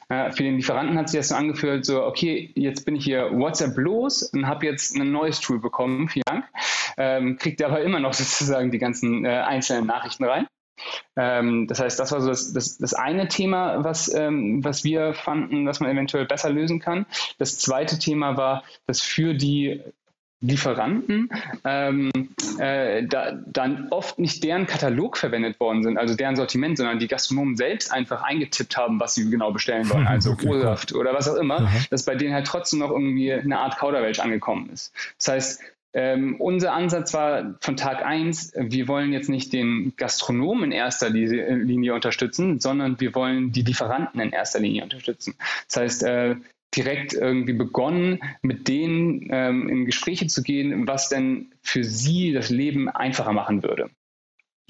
Äh, 0.08 0.30
für 0.32 0.42
den 0.42 0.56
Lieferanten 0.56 0.98
hat 0.98 1.08
sich 1.08 1.20
das 1.20 1.28
so 1.28 1.34
angefühlt, 1.34 1.84
so, 1.84 2.04
okay, 2.04 2.50
jetzt 2.54 2.84
bin 2.84 2.96
ich 2.96 3.04
hier 3.04 3.30
WhatsApp 3.32 3.76
los 3.76 4.22
und 4.22 4.46
habe 4.46 4.66
jetzt 4.66 4.96
ein 4.96 5.10
neues 5.10 5.40
Tool 5.40 5.60
bekommen, 5.60 6.08
vielen 6.08 6.24
Dank. 6.26 6.44
Ähm, 6.96 7.36
kriegt 7.36 7.62
aber 7.62 7.80
immer 7.82 8.00
noch 8.00 8.12
sozusagen 8.12 8.70
die 8.70 8.78
ganzen 8.78 9.24
äh, 9.24 9.28
einzelnen 9.28 9.86
Nachrichten 9.86 10.24
rein. 10.24 10.46
Ähm, 11.16 11.66
das 11.66 11.80
heißt, 11.80 11.98
das 11.98 12.12
war 12.12 12.20
so 12.20 12.28
das, 12.28 12.52
das, 12.52 12.78
das 12.78 12.94
eine 12.94 13.28
Thema, 13.28 13.84
was, 13.84 14.12
ähm, 14.14 14.64
was 14.64 14.84
wir 14.84 15.14
fanden, 15.14 15.66
dass 15.66 15.80
man 15.80 15.90
eventuell 15.90 16.26
besser 16.26 16.50
lösen 16.50 16.80
kann. 16.80 17.06
Das 17.38 17.58
zweite 17.58 17.98
Thema 17.98 18.36
war, 18.36 18.64
dass 18.86 19.00
für 19.00 19.34
die 19.34 19.82
Lieferanten 20.42 21.30
ähm, 21.64 22.10
äh, 22.58 23.04
da, 23.06 23.32
dann 23.46 23.88
oft 23.90 24.18
nicht 24.18 24.42
deren 24.42 24.66
Katalog 24.66 25.16
verwendet 25.16 25.60
worden 25.60 25.84
sind, 25.84 25.98
also 25.98 26.16
deren 26.16 26.34
Sortiment, 26.34 26.76
sondern 26.76 26.98
die 26.98 27.06
Gastronomen 27.06 27.56
selbst 27.56 27.92
einfach 27.92 28.22
eingetippt 28.22 28.76
haben, 28.76 28.98
was 28.98 29.14
sie 29.14 29.30
genau 29.30 29.52
bestellen 29.52 29.88
wollen, 29.88 30.06
also 30.08 30.32
okay, 30.32 30.48
Ursaft 30.48 30.94
oder 30.94 31.14
was 31.14 31.28
auch 31.28 31.36
immer, 31.36 31.60
Aha. 31.60 31.84
dass 31.90 32.04
bei 32.04 32.16
denen 32.16 32.34
halt 32.34 32.48
trotzdem 32.48 32.80
noch 32.80 32.90
irgendwie 32.90 33.32
eine 33.32 33.60
Art 33.60 33.78
Kauderwelsch 33.78 34.18
angekommen 34.18 34.68
ist. 34.70 34.92
Das 35.16 35.28
heißt, 35.28 35.60
ähm, 35.94 36.40
unser 36.40 36.72
Ansatz 36.72 37.12
war 37.12 37.54
von 37.60 37.76
Tag 37.76 38.04
eins, 38.04 38.52
wir 38.56 38.88
wollen 38.88 39.12
jetzt 39.12 39.28
nicht 39.28 39.52
den 39.52 39.92
Gastronomen 39.96 40.64
in 40.64 40.72
erster 40.72 41.10
Linie 41.10 41.94
unterstützen, 41.94 42.60
sondern 42.60 42.98
wir 43.00 43.14
wollen 43.14 43.52
die 43.52 43.62
Lieferanten 43.62 44.20
in 44.20 44.30
erster 44.30 44.60
Linie 44.60 44.84
unterstützen. 44.84 45.34
Das 45.68 45.76
heißt, 45.76 46.02
äh, 46.04 46.36
direkt 46.74 47.12
irgendwie 47.12 47.52
begonnen, 47.52 48.20
mit 48.40 48.68
denen 48.68 49.28
ähm, 49.30 49.68
in 49.68 49.84
Gespräche 49.84 50.26
zu 50.26 50.42
gehen, 50.42 50.86
was 50.86 51.08
denn 51.08 51.52
für 51.62 51.84
sie 51.84 52.32
das 52.32 52.48
Leben 52.48 52.88
einfacher 52.88 53.32
machen 53.32 53.62
würde. 53.62 53.90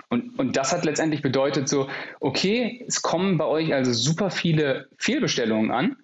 Und, 0.08 0.38
und 0.38 0.56
das 0.56 0.72
hat 0.72 0.84
letztendlich 0.84 1.22
bedeutet 1.22 1.68
so, 1.68 1.88
okay, 2.20 2.84
es 2.86 3.00
kommen 3.00 3.38
bei 3.38 3.46
euch 3.46 3.72
also 3.72 3.92
super 3.92 4.30
viele 4.30 4.88
Fehlbestellungen 4.98 5.70
an, 5.70 5.96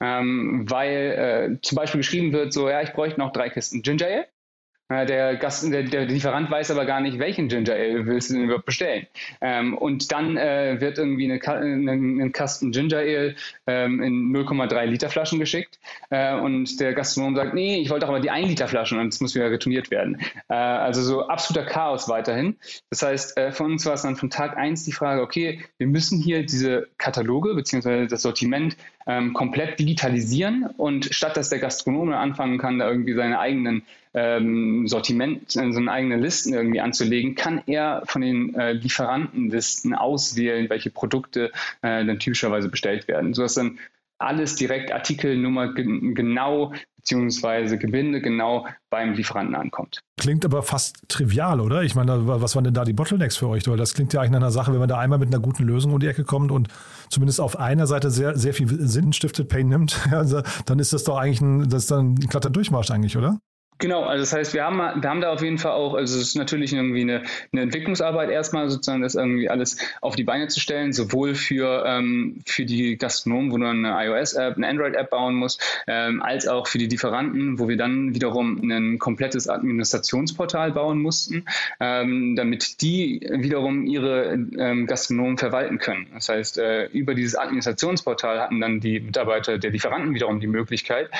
ähm, 0.00 0.70
weil 0.70 1.56
äh, 1.58 1.60
zum 1.62 1.76
Beispiel 1.76 2.00
geschrieben 2.00 2.32
wird 2.32 2.52
so, 2.52 2.68
ja, 2.68 2.82
ich 2.82 2.92
bräuchte 2.92 3.18
noch 3.18 3.32
drei 3.32 3.48
Kisten 3.48 3.82
Ginger 3.82 4.06
Ale. 4.06 4.26
Äh, 4.88 5.04
der, 5.06 5.36
Gast, 5.36 5.70
der, 5.72 5.82
der, 5.82 6.04
Lieferant 6.06 6.48
weiß 6.48 6.70
aber 6.70 6.84
gar 6.84 7.00
nicht, 7.00 7.18
welchen 7.18 7.48
Ginger 7.48 7.74
Ale 7.74 8.06
willst 8.06 8.30
du 8.30 8.34
denn 8.34 8.44
überhaupt 8.44 8.66
bestellen. 8.66 9.06
Ähm, 9.40 9.76
und 9.76 10.12
dann 10.12 10.36
äh, 10.36 10.80
wird 10.80 10.98
irgendwie 10.98 11.30
eine, 11.30 11.42
eine, 11.42 11.92
ein 11.92 12.32
Kasten 12.32 12.70
Ginger 12.70 12.98
Ale 12.98 13.34
ähm, 13.66 14.00
in 14.00 14.32
0,3 14.32 14.84
Liter 14.84 15.08
Flaschen 15.08 15.40
geschickt 15.40 15.80
äh, 16.10 16.34
und 16.34 16.78
der 16.78 16.94
Gastronom 16.94 17.34
sagt, 17.34 17.54
nee, 17.54 17.78
ich 17.78 17.90
wollte 17.90 18.06
aber 18.06 18.20
die 18.20 18.30
1 18.30 18.48
Liter 18.48 18.68
Flaschen 18.68 19.00
und 19.00 19.08
es 19.08 19.20
muss 19.20 19.34
wieder 19.34 19.50
retourniert 19.50 19.90
werden. 19.90 20.20
Äh, 20.48 20.54
also 20.54 21.02
so 21.02 21.26
absoluter 21.26 21.66
Chaos 21.66 22.08
weiterhin. 22.08 22.56
Das 22.90 23.02
heißt, 23.02 23.36
äh, 23.38 23.50
von 23.50 23.72
uns 23.72 23.86
war 23.86 23.94
es 23.94 24.02
dann 24.02 24.14
von 24.14 24.30
Tag 24.30 24.56
1 24.56 24.84
die 24.84 24.92
Frage, 24.92 25.20
okay, 25.20 25.64
wir 25.78 25.88
müssen 25.88 26.20
hier 26.20 26.46
diese 26.46 26.86
Kataloge 26.98 27.54
bzw. 27.54 28.06
das 28.06 28.22
Sortiment 28.22 28.76
ähm, 29.08 29.32
komplett 29.32 29.78
digitalisieren 29.78 30.68
und 30.76 31.06
statt 31.12 31.36
dass 31.36 31.48
der 31.48 31.58
Gastronome 31.58 32.16
anfangen 32.16 32.58
kann, 32.58 32.78
da 32.78 32.88
irgendwie 32.88 33.14
seine 33.14 33.38
eigenen 33.38 33.82
ähm, 34.16 34.88
Sortiment, 34.88 35.50
so 35.50 35.60
eine 35.60 35.92
eigene 35.92 36.16
Listen 36.16 36.54
irgendwie 36.54 36.80
anzulegen, 36.80 37.34
kann 37.34 37.62
er 37.66 38.02
von 38.06 38.22
den 38.22 38.54
äh, 38.54 38.72
Lieferantenlisten 38.72 39.94
auswählen, 39.94 40.70
welche 40.70 40.90
Produkte 40.90 41.52
äh, 41.82 42.04
dann 42.04 42.18
typischerweise 42.18 42.70
bestellt 42.70 43.06
werden, 43.08 43.34
sodass 43.34 43.54
dann 43.54 43.78
alles 44.18 44.56
direkt 44.56 44.90
Artikelnummer 44.90 45.74
genau 45.74 46.72
beziehungsweise 46.96 47.78
Gebinde 47.78 48.20
genau 48.22 48.66
beim 48.90 49.12
Lieferanten 49.12 49.54
ankommt. 49.54 50.00
Klingt 50.18 50.44
aber 50.44 50.62
fast 50.62 51.08
trivial, 51.08 51.60
oder? 51.60 51.82
Ich 51.82 51.94
meine, 51.94 52.26
was 52.26 52.56
waren 52.56 52.64
denn 52.64 52.74
da 52.74 52.84
die 52.84 52.94
Bottlenecks 52.94 53.36
für 53.36 53.48
euch? 53.48 53.68
Weil 53.68 53.76
das 53.76 53.94
klingt 53.94 54.14
ja 54.14 54.20
eigentlich 54.20 54.32
nach 54.32 54.38
einer 54.38 54.50
Sache, 54.50 54.72
wenn 54.72 54.80
man 54.80 54.88
da 54.88 54.98
einmal 54.98 55.18
mit 55.18 55.28
einer 55.28 55.40
guten 55.40 55.62
Lösung 55.64 55.92
um 55.92 56.00
die 56.00 56.08
Ecke 56.08 56.24
kommt 56.24 56.50
und 56.50 56.68
zumindest 57.10 57.40
auf 57.40 57.58
einer 57.58 57.86
Seite 57.86 58.10
sehr, 58.10 58.36
sehr 58.36 58.54
viel 58.54 58.66
Sinn 58.88 59.12
stiftet, 59.12 59.48
Pain 59.48 59.68
nimmt, 59.68 60.00
also, 60.10 60.40
dann 60.64 60.78
ist 60.78 60.94
das 60.94 61.04
doch 61.04 61.18
eigentlich 61.18 61.42
ein, 61.42 61.68
das 61.68 61.86
dann 61.86 62.14
ein 62.14 62.14
glatter 62.16 62.50
Durchmarsch 62.50 62.90
eigentlich, 62.90 63.16
oder? 63.16 63.38
Genau, 63.78 64.04
also 64.04 64.22
das 64.22 64.32
heißt, 64.32 64.54
wir 64.54 64.64
haben, 64.64 64.78
wir 64.78 65.10
haben 65.10 65.20
da 65.20 65.32
auf 65.32 65.42
jeden 65.42 65.58
Fall 65.58 65.72
auch, 65.72 65.94
also 65.94 66.16
es 66.16 66.28
ist 66.28 66.34
natürlich 66.34 66.72
irgendwie 66.72 67.02
eine, 67.02 67.22
eine 67.52 67.62
Entwicklungsarbeit 67.62 68.30
erstmal 68.30 68.70
sozusagen, 68.70 69.02
das 69.02 69.14
irgendwie 69.14 69.50
alles 69.50 69.76
auf 70.00 70.16
die 70.16 70.24
Beine 70.24 70.48
zu 70.48 70.60
stellen, 70.60 70.94
sowohl 70.94 71.34
für, 71.34 71.84
ähm, 71.86 72.40
für 72.46 72.64
die 72.64 72.96
Gastronomen, 72.96 73.52
wo 73.52 73.58
du 73.58 73.66
eine 73.66 73.94
iOS-App, 74.06 74.56
eine 74.56 74.68
Android-App 74.68 75.10
bauen 75.10 75.34
musst, 75.34 75.62
ähm, 75.86 76.22
als 76.22 76.48
auch 76.48 76.66
für 76.68 76.78
die 76.78 76.86
Lieferanten, 76.86 77.58
wo 77.58 77.68
wir 77.68 77.76
dann 77.76 78.14
wiederum 78.14 78.58
ein 78.62 78.98
komplettes 78.98 79.46
Administrationsportal 79.46 80.72
bauen 80.72 81.02
mussten, 81.02 81.44
ähm, 81.78 82.34
damit 82.34 82.80
die 82.80 83.20
wiederum 83.30 83.84
ihre 83.84 84.32
ähm, 84.32 84.86
Gastronomen 84.86 85.36
verwalten 85.36 85.76
können. 85.78 86.06
Das 86.14 86.30
heißt, 86.30 86.56
äh, 86.56 86.86
über 86.86 87.14
dieses 87.14 87.36
Administrationsportal 87.36 88.40
hatten 88.40 88.58
dann 88.58 88.80
die 88.80 89.00
Mitarbeiter 89.00 89.58
der 89.58 89.70
Lieferanten 89.70 90.14
wiederum 90.14 90.40
die 90.40 90.46
Möglichkeit, 90.46 91.10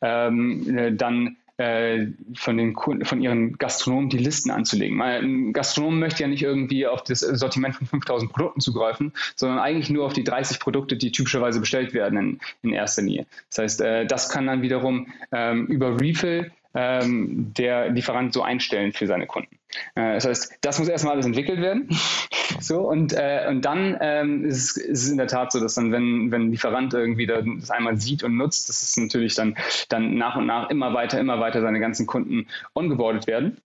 ähm, 0.00 0.78
äh, 0.78 0.92
dann 0.92 1.36
von 1.56 2.56
den 2.56 2.74
Kunden, 2.74 3.04
von 3.04 3.20
ihren 3.20 3.56
Gastronomen 3.58 4.08
die 4.08 4.18
Listen 4.18 4.50
anzulegen. 4.50 5.00
Ein 5.00 5.52
Gastronom 5.52 6.00
möchte 6.00 6.22
ja 6.22 6.28
nicht 6.28 6.42
irgendwie 6.42 6.84
auf 6.86 7.04
das 7.04 7.20
Sortiment 7.20 7.76
von 7.76 7.86
5000 7.86 8.32
Produkten 8.32 8.60
zugreifen, 8.60 9.12
sondern 9.36 9.60
eigentlich 9.60 9.88
nur 9.88 10.04
auf 10.04 10.12
die 10.12 10.24
30 10.24 10.58
Produkte, 10.58 10.96
die 10.96 11.12
typischerweise 11.12 11.60
bestellt 11.60 11.94
werden 11.94 12.18
in, 12.18 12.40
in 12.62 12.72
erster 12.72 13.02
Linie. 13.02 13.26
Das 13.50 13.58
heißt, 13.58 13.80
äh, 13.82 14.06
das 14.06 14.30
kann 14.30 14.48
dann 14.48 14.62
wiederum 14.62 15.06
ähm, 15.30 15.66
über 15.66 16.00
Refill 16.00 16.50
ähm, 16.74 17.52
der 17.56 17.88
Lieferant 17.90 18.32
so 18.32 18.42
einstellen 18.42 18.92
für 18.92 19.06
seine 19.06 19.26
Kunden. 19.26 19.56
Äh, 19.94 20.14
das 20.14 20.26
heißt, 20.26 20.58
das 20.60 20.78
muss 20.78 20.88
erstmal 20.88 21.14
alles 21.14 21.26
entwickelt 21.26 21.60
werden. 21.60 21.88
so, 22.60 22.80
und, 22.80 23.12
äh, 23.12 23.46
und 23.48 23.64
dann 23.64 23.96
ähm, 24.00 24.44
ist, 24.44 24.76
ist, 24.76 25.04
es 25.04 25.10
in 25.10 25.16
der 25.16 25.26
Tat 25.26 25.52
so, 25.52 25.60
dass 25.60 25.74
dann, 25.74 25.92
wenn, 25.92 26.30
wenn 26.30 26.42
ein 26.42 26.50
Lieferant 26.50 26.94
irgendwie 26.94 27.26
das 27.26 27.70
einmal 27.70 27.96
sieht 27.96 28.22
und 28.22 28.36
nutzt, 28.36 28.68
dass 28.68 28.82
es 28.82 28.96
natürlich 28.96 29.34
dann, 29.34 29.56
dann 29.88 30.14
nach 30.16 30.36
und 30.36 30.46
nach 30.46 30.70
immer 30.70 30.94
weiter, 30.94 31.18
immer 31.18 31.40
weiter 31.40 31.60
seine 31.60 31.80
ganzen 31.80 32.06
Kunden 32.06 32.46
ongeboardet 32.74 33.26
werden. 33.26 33.60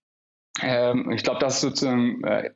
Ähm, 0.62 1.10
ich 1.12 1.22
glaube, 1.22 1.40
das 1.40 1.54
ist 1.54 1.60
sozusagen 1.60 2.22
äh, 2.24 2.50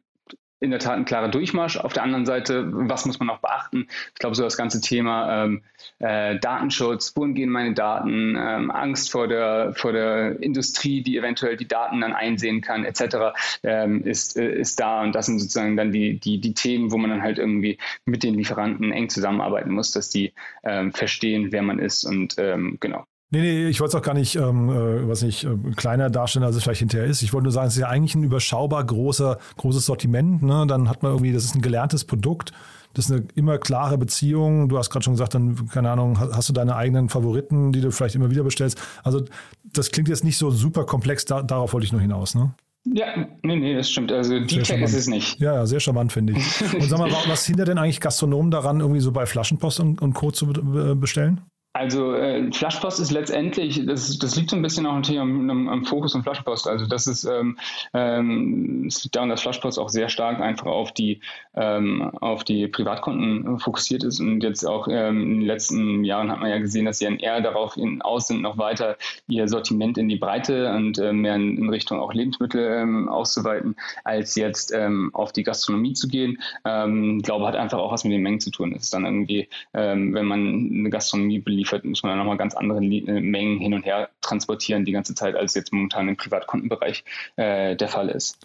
in 0.64 0.70
der 0.70 0.80
Tat 0.80 0.94
ein 0.94 1.04
klarer 1.04 1.28
Durchmarsch. 1.28 1.76
Auf 1.76 1.92
der 1.92 2.02
anderen 2.02 2.26
Seite, 2.26 2.66
was 2.72 3.04
muss 3.04 3.18
man 3.18 3.30
auch 3.30 3.38
beachten? 3.38 3.86
Ich 4.12 4.18
glaube, 4.18 4.34
so 4.34 4.42
das 4.42 4.56
ganze 4.56 4.80
Thema 4.80 5.44
ähm, 5.44 5.62
äh, 5.98 6.38
Datenschutz, 6.38 7.12
wohin 7.14 7.34
gehen 7.34 7.50
meine 7.50 7.74
Daten, 7.74 8.36
ähm, 8.36 8.70
Angst 8.70 9.10
vor 9.12 9.28
der, 9.28 9.74
vor 9.74 9.92
der 9.92 10.42
Industrie, 10.42 11.02
die 11.02 11.16
eventuell 11.16 11.56
die 11.56 11.68
Daten 11.68 12.00
dann 12.00 12.14
einsehen 12.14 12.62
kann, 12.62 12.84
etc., 12.84 13.36
ähm, 13.62 14.02
ist, 14.04 14.36
äh, 14.36 14.52
ist 14.52 14.80
da. 14.80 15.02
Und 15.02 15.14
das 15.14 15.26
sind 15.26 15.38
sozusagen 15.38 15.76
dann 15.76 15.92
die, 15.92 16.18
die, 16.18 16.40
die 16.40 16.54
Themen, 16.54 16.90
wo 16.90 16.96
man 16.96 17.10
dann 17.10 17.22
halt 17.22 17.38
irgendwie 17.38 17.78
mit 18.06 18.22
den 18.22 18.34
Lieferanten 18.34 18.92
eng 18.92 19.08
zusammenarbeiten 19.08 19.72
muss, 19.72 19.92
dass 19.92 20.10
die 20.10 20.32
ähm, 20.64 20.92
verstehen, 20.92 21.52
wer 21.52 21.62
man 21.62 21.78
ist 21.78 22.04
und 22.04 22.36
ähm, 22.38 22.78
genau. 22.80 23.06
Nee, 23.34 23.40
nee, 23.40 23.66
ich 23.66 23.80
wollte 23.80 23.96
es 23.96 24.00
auch 24.00 24.06
gar 24.06 24.14
nicht, 24.14 24.36
ähm, 24.36 24.70
äh, 24.70 25.08
was 25.08 25.22
nicht, 25.22 25.42
äh, 25.42 25.56
kleiner 25.74 26.08
darstellen, 26.08 26.44
als 26.44 26.54
es 26.54 26.62
vielleicht 26.62 26.78
hinterher 26.78 27.08
ist. 27.08 27.20
Ich 27.22 27.32
wollte 27.32 27.44
nur 27.44 27.52
sagen, 27.52 27.66
es 27.66 27.74
ist 27.74 27.80
ja 27.80 27.88
eigentlich 27.88 28.14
ein 28.14 28.22
überschaubar 28.22 28.84
großer, 28.84 29.38
großes 29.56 29.86
Sortiment. 29.86 30.44
Ne? 30.44 30.66
Dann 30.68 30.88
hat 30.88 31.02
man 31.02 31.10
irgendwie, 31.10 31.32
das 31.32 31.44
ist 31.44 31.56
ein 31.56 31.60
gelerntes 31.60 32.04
Produkt. 32.04 32.52
Das 32.92 33.06
ist 33.06 33.10
eine 33.10 33.26
immer 33.34 33.58
klare 33.58 33.98
Beziehung. 33.98 34.68
Du 34.68 34.78
hast 34.78 34.88
gerade 34.90 35.02
schon 35.02 35.14
gesagt, 35.14 35.34
dann, 35.34 35.68
keine 35.68 35.90
Ahnung, 35.90 36.20
hast 36.20 36.48
du 36.48 36.52
deine 36.52 36.76
eigenen 36.76 37.08
Favoriten, 37.08 37.72
die 37.72 37.80
du 37.80 37.90
vielleicht 37.90 38.14
immer 38.14 38.30
wieder 38.30 38.44
bestellst. 38.44 38.80
Also, 39.02 39.24
das 39.64 39.90
klingt 39.90 40.08
jetzt 40.08 40.22
nicht 40.22 40.38
so 40.38 40.52
super 40.52 40.86
komplex. 40.86 41.24
Da, 41.24 41.42
darauf 41.42 41.72
wollte 41.72 41.86
ich 41.86 41.92
nur 41.92 42.00
hinaus, 42.00 42.36
ne? 42.36 42.54
Ja, 42.84 43.06
nee, 43.42 43.56
nee, 43.56 43.74
das 43.74 43.90
stimmt. 43.90 44.12
Also 44.12 44.38
die 44.38 44.58
Tech 44.62 44.80
ist 44.80 44.94
es 44.94 45.08
nicht. 45.08 45.40
Ja, 45.40 45.54
ja, 45.54 45.66
sehr 45.66 45.80
charmant, 45.80 46.12
finde 46.12 46.34
ich. 46.34 46.74
Und 46.74 46.88
sag 46.88 47.00
mal, 47.00 47.10
was 47.26 47.46
hindert 47.46 47.66
denn 47.66 47.78
eigentlich 47.78 48.00
Gastronomen 48.00 48.52
daran, 48.52 48.78
irgendwie 48.78 49.00
so 49.00 49.10
bei 49.10 49.26
Flaschenpost 49.26 49.80
und, 49.80 50.00
und 50.02 50.12
Co. 50.12 50.30
zu 50.30 50.46
bestellen? 50.46 51.40
Also 51.76 52.14
äh, 52.14 52.52
Flaschpost 52.52 53.00
ist 53.00 53.10
letztendlich, 53.10 53.84
das, 53.84 54.16
das 54.20 54.36
liegt 54.36 54.50
so 54.50 54.54
ein 54.54 54.62
bisschen 54.62 54.86
auch 54.86 54.94
natürlich 54.94 55.20
am, 55.20 55.50
am, 55.50 55.68
am 55.68 55.84
Fokus 55.84 56.12
von 56.12 56.22
Flaschpost. 56.22 56.68
Also 56.68 56.86
das 56.86 57.08
ist, 57.08 57.24
ähm, 57.24 57.58
ähm, 57.92 58.84
es 58.86 59.02
liegt 59.02 59.16
daran, 59.16 59.28
dass 59.28 59.42
Flaschpost 59.42 59.80
auch 59.80 59.88
sehr 59.88 60.08
stark 60.08 60.40
einfach 60.40 60.66
auf 60.66 60.92
die 60.92 61.20
ähm, 61.56 62.16
auf 62.20 62.44
die 62.44 62.68
Privatkonten 62.68 63.58
fokussiert 63.58 64.04
ist 64.04 64.20
und 64.20 64.40
jetzt 64.44 64.64
auch 64.64 64.86
ähm, 64.88 65.20
in 65.20 65.40
den 65.40 65.46
letzten 65.48 66.04
Jahren 66.04 66.30
hat 66.30 66.38
man 66.38 66.50
ja 66.50 66.58
gesehen, 66.58 66.84
dass 66.84 66.98
sie 66.98 67.06
dann 67.06 67.18
eher 67.18 67.40
darauf 67.40 67.76
in, 67.76 68.02
aus 68.02 68.28
sind, 68.28 68.42
noch 68.42 68.56
weiter 68.56 68.96
ihr 69.26 69.48
Sortiment 69.48 69.98
in 69.98 70.08
die 70.08 70.16
Breite 70.16 70.72
und 70.72 70.98
äh, 70.98 71.12
mehr 71.12 71.34
in, 71.34 71.58
in, 71.58 71.70
Richtung 71.70 71.98
auch 71.98 72.14
Lebensmittel 72.14 72.82
ähm, 72.82 73.08
auszuweiten, 73.08 73.74
als 74.04 74.36
jetzt 74.36 74.72
ähm, 74.72 75.10
auf 75.12 75.32
die 75.32 75.42
Gastronomie 75.42 75.94
zu 75.94 76.06
gehen. 76.06 76.38
Ähm, 76.64 77.16
ich 77.18 77.24
glaube, 77.24 77.48
hat 77.48 77.56
einfach 77.56 77.78
auch 77.78 77.90
was 77.90 78.04
mit 78.04 78.12
den 78.12 78.22
Mengen 78.22 78.38
zu 78.38 78.52
tun. 78.52 78.72
Es 78.76 78.84
ist 78.84 78.94
dann 78.94 79.04
irgendwie, 79.04 79.48
ähm, 79.72 80.14
wenn 80.14 80.26
man 80.26 80.70
eine 80.72 80.90
Gastronomie 80.90 81.40
beliefert, 81.40 81.63
liefert, 81.64 81.84
muss 81.84 82.02
man 82.02 82.10
dann 82.10 82.18
nochmal 82.18 82.36
ganz 82.36 82.54
andere 82.54 82.78
äh, 82.78 83.20
Mengen 83.20 83.58
hin 83.58 83.74
und 83.74 83.84
her 83.84 84.10
transportieren 84.20 84.84
die 84.84 84.92
ganze 84.92 85.14
Zeit, 85.14 85.34
als 85.34 85.54
jetzt 85.54 85.72
momentan 85.72 86.08
im 86.08 86.16
Privatkundenbereich 86.16 87.04
äh, 87.36 87.74
der 87.76 87.88
Fall 87.88 88.08
ist. 88.08 88.38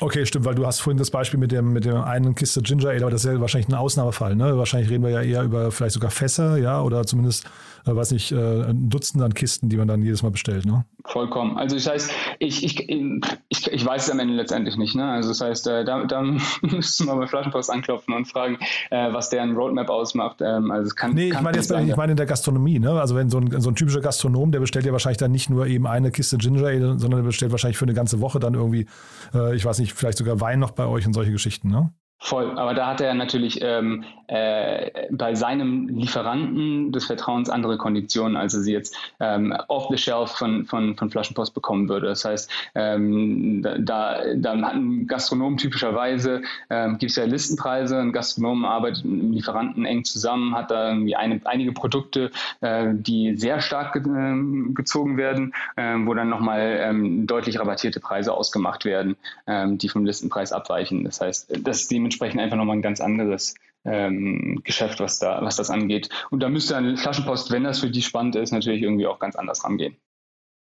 Okay, 0.00 0.24
stimmt, 0.26 0.44
weil 0.44 0.54
du 0.54 0.64
hast 0.64 0.78
vorhin 0.78 0.98
das 0.98 1.10
Beispiel 1.10 1.40
mit 1.40 1.50
dem 1.50 1.72
mit 1.72 1.84
der 1.84 2.06
einen 2.06 2.36
Kiste 2.36 2.62
Ginger 2.62 2.90
Ale, 2.90 3.02
aber 3.02 3.10
das 3.10 3.24
ist 3.24 3.32
ja 3.32 3.40
wahrscheinlich 3.40 3.68
ein 3.68 3.74
Ausnahmefall. 3.74 4.36
Ne? 4.36 4.56
Wahrscheinlich 4.56 4.90
reden 4.90 5.02
wir 5.02 5.10
ja 5.10 5.22
eher 5.22 5.42
über 5.42 5.72
vielleicht 5.72 5.94
sogar 5.94 6.12
Fässer, 6.12 6.56
ja, 6.56 6.80
oder 6.80 7.04
zumindest, 7.04 7.46
äh, 7.88 7.96
weiß 7.96 8.12
nicht, 8.12 8.32
äh, 8.32 8.64
ein 8.64 8.88
Dutzend 8.90 9.22
an 9.22 9.34
Kisten, 9.34 9.68
die 9.68 9.76
man 9.76 9.88
dann 9.88 10.02
jedes 10.02 10.22
Mal 10.22 10.30
bestellt. 10.30 10.66
Ne? 10.66 10.84
Vollkommen. 11.04 11.56
Also 11.56 11.76
das 11.76 11.88
heißt, 11.88 12.10
ich, 12.38 12.64
ich, 12.64 12.88
ich, 12.88 13.72
ich 13.72 13.86
weiß 13.86 14.04
es 14.04 14.10
am 14.10 14.18
Ende 14.18 14.34
letztendlich 14.34 14.76
nicht. 14.76 14.94
Ne? 14.94 15.04
Also 15.04 15.30
das 15.30 15.40
heißt, 15.40 15.66
äh, 15.66 15.84
da, 15.84 16.04
da 16.04 16.22
müssten 16.62 17.06
wir 17.06 17.16
bei 17.16 17.26
Flaschenpost 17.26 17.70
anklopfen 17.70 18.14
und 18.14 18.26
fragen, 18.26 18.58
äh, 18.90 19.12
was 19.12 19.30
deren 19.30 19.56
Roadmap 19.56 19.88
ausmacht. 19.88 20.40
Ähm, 20.40 20.70
also 20.70 20.86
es 20.86 20.96
kann, 20.96 21.14
nee, 21.14 21.30
kann 21.30 21.40
ich 21.40 21.44
meine 21.44 21.56
jetzt 21.56 21.70
ich 21.70 21.96
meine 21.96 22.12
in 22.12 22.16
der 22.16 22.26
Gastronomie. 22.26 22.78
Ne? 22.78 22.92
Also 22.92 23.16
wenn 23.16 23.30
so 23.30 23.38
ein, 23.38 23.60
so 23.60 23.70
ein 23.70 23.74
typischer 23.74 24.00
Gastronom, 24.00 24.52
der 24.52 24.60
bestellt 24.60 24.86
ja 24.86 24.92
wahrscheinlich 24.92 25.18
dann 25.18 25.32
nicht 25.32 25.50
nur 25.50 25.66
eben 25.66 25.86
eine 25.86 26.10
Kiste 26.10 26.36
Ginger 26.36 26.66
Ale, 26.66 26.98
sondern 26.98 27.20
der 27.20 27.26
bestellt 27.26 27.52
wahrscheinlich 27.52 27.78
für 27.78 27.86
eine 27.86 27.94
ganze 27.94 28.20
Woche 28.20 28.38
dann 28.38 28.54
irgendwie, 28.54 28.86
äh, 29.34 29.56
ich 29.56 29.64
weiß 29.64 29.78
nicht, 29.78 29.94
vielleicht 29.94 30.18
sogar 30.18 30.40
Wein 30.40 30.58
noch 30.58 30.72
bei 30.72 30.86
euch 30.86 31.06
und 31.06 31.12
solche 31.12 31.32
Geschichten. 31.32 31.68
Ne? 31.70 31.92
Voll, 32.20 32.58
aber 32.58 32.74
da 32.74 32.88
hat 32.88 33.00
er 33.00 33.14
natürlich 33.14 33.60
ähm, 33.62 34.04
äh, 34.26 35.06
bei 35.10 35.36
seinem 35.36 35.86
Lieferanten 35.86 36.90
des 36.90 37.06
Vertrauens 37.06 37.48
andere 37.48 37.78
Konditionen, 37.78 38.36
als 38.36 38.54
er 38.54 38.60
sie 38.60 38.72
jetzt 38.72 38.96
ähm, 39.20 39.56
off 39.68 39.86
the 39.88 39.96
shelf 39.96 40.32
von, 40.32 40.64
von, 40.66 40.96
von 40.96 41.10
Flaschenpost 41.10 41.54
bekommen 41.54 41.88
würde. 41.88 42.08
Das 42.08 42.24
heißt, 42.24 42.50
ähm, 42.74 43.62
da, 43.62 44.34
da 44.34 44.60
hat 44.60 44.74
ein 44.74 45.06
Gastronom 45.06 45.58
typischerweise, 45.58 46.42
ähm, 46.70 46.98
gibt 46.98 47.10
es 47.10 47.16
ja 47.16 47.24
Listenpreise, 47.24 48.00
ein 48.00 48.12
Gastronom 48.12 48.64
arbeitet 48.64 49.04
mit 49.04 49.22
einem 49.22 49.32
Lieferanten 49.32 49.84
eng 49.84 50.02
zusammen, 50.02 50.56
hat 50.56 50.72
da 50.72 50.88
irgendwie 50.88 51.14
eine, 51.14 51.40
einige 51.44 51.70
Produkte, 51.70 52.32
äh, 52.60 52.88
die 52.94 53.36
sehr 53.36 53.60
stark 53.60 53.92
ge 53.92 54.02
äh, 54.02 54.72
gezogen 54.74 55.18
werden, 55.18 55.54
äh, 55.76 55.94
wo 56.04 56.14
dann 56.14 56.28
nochmal 56.28 56.80
ähm, 56.80 57.28
deutlich 57.28 57.60
rabattierte 57.60 58.00
Preise 58.00 58.34
ausgemacht 58.34 58.84
werden, 58.84 59.16
ähm, 59.46 59.78
die 59.78 59.88
vom 59.88 60.04
Listenpreis 60.04 60.52
abweichen. 60.52 61.04
Das 61.04 61.20
heißt, 61.20 61.64
das 61.64 61.82
ist 61.82 61.90
die 61.92 62.07
dementsprechend 62.08 62.40
einfach 62.40 62.56
nochmal 62.56 62.76
ein 62.76 62.82
ganz 62.82 63.00
anderes 63.00 63.54
ähm, 63.84 64.60
Geschäft, 64.64 65.00
was 65.00 65.18
da, 65.18 65.40
was 65.42 65.56
das 65.56 65.70
angeht. 65.70 66.08
Und 66.30 66.42
da 66.42 66.48
müsste 66.48 66.76
eine 66.76 66.96
Flaschenpost, 66.96 67.50
wenn 67.50 67.64
das 67.64 67.80
für 67.80 67.90
die 67.90 68.02
spannend 68.02 68.36
ist, 68.36 68.50
natürlich 68.50 68.82
irgendwie 68.82 69.06
auch 69.06 69.18
ganz 69.18 69.36
anders 69.36 69.64
rangehen. 69.64 69.96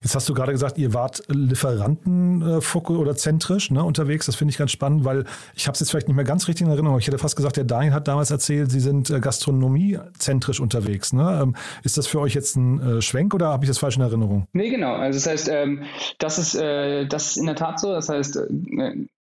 Jetzt 0.03 0.15
hast 0.15 0.27
du 0.27 0.33
gerade 0.33 0.51
gesagt, 0.51 0.79
ihr 0.79 0.95
wart 0.95 1.21
Lieferanten 1.27 2.41
äh, 2.41 2.77
oder 2.89 3.15
zentrisch 3.15 3.69
ne, 3.69 3.83
unterwegs. 3.83 4.25
Das 4.25 4.35
finde 4.35 4.51
ich 4.51 4.57
ganz 4.57 4.71
spannend, 4.71 5.05
weil 5.05 5.25
ich 5.55 5.67
habe 5.67 5.73
es 5.73 5.79
jetzt 5.79 5.91
vielleicht 5.91 6.07
nicht 6.07 6.15
mehr 6.15 6.25
ganz 6.25 6.47
richtig 6.47 6.65
in 6.65 6.71
Erinnerung. 6.71 6.97
Ich 6.97 7.05
hätte 7.05 7.19
fast 7.19 7.35
gesagt, 7.35 7.57
der 7.57 7.65
Daniel 7.65 7.93
hat 7.93 8.07
damals 8.07 8.31
erzählt, 8.31 8.71
Sie 8.71 8.79
sind 8.79 9.11
äh, 9.11 9.19
gastronomiezentrisch 9.19 10.59
unterwegs. 10.59 11.13
Ne? 11.13 11.41
Ähm, 11.43 11.55
ist 11.83 11.99
das 11.99 12.07
für 12.07 12.19
euch 12.19 12.33
jetzt 12.33 12.55
ein 12.55 12.79
äh, 12.79 13.01
Schwenk 13.03 13.35
oder 13.35 13.49
habe 13.49 13.63
ich 13.63 13.69
das 13.69 13.77
falsch 13.77 13.97
in 13.97 14.01
Erinnerung? 14.01 14.47
Nee, 14.53 14.69
genau. 14.69 14.95
Also 14.95 15.17
das 15.17 15.27
heißt, 15.27 15.49
ähm, 15.49 15.83
das, 16.17 16.39
ist, 16.39 16.55
das 16.55 17.31
ist 17.31 17.37
in 17.37 17.45
der 17.45 17.55
Tat 17.55 17.79
so. 17.79 17.91
Das 17.91 18.09
heißt, 18.09 18.39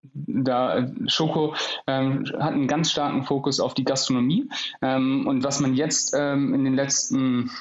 da 0.03 0.87
Schoko 1.07 1.55
ähm, 1.87 2.25
hat 2.39 2.53
einen 2.53 2.67
ganz 2.67 2.91
starken 2.91 3.23
Fokus 3.23 3.59
auf 3.59 3.73
die 3.73 3.83
Gastronomie. 3.83 4.49
Ähm, 4.81 5.27
und 5.27 5.43
was 5.43 5.59
man 5.59 5.75
jetzt 5.75 6.15
ähm, 6.17 6.53
in 6.53 6.63
den 6.63 6.75
letzten 6.75 7.51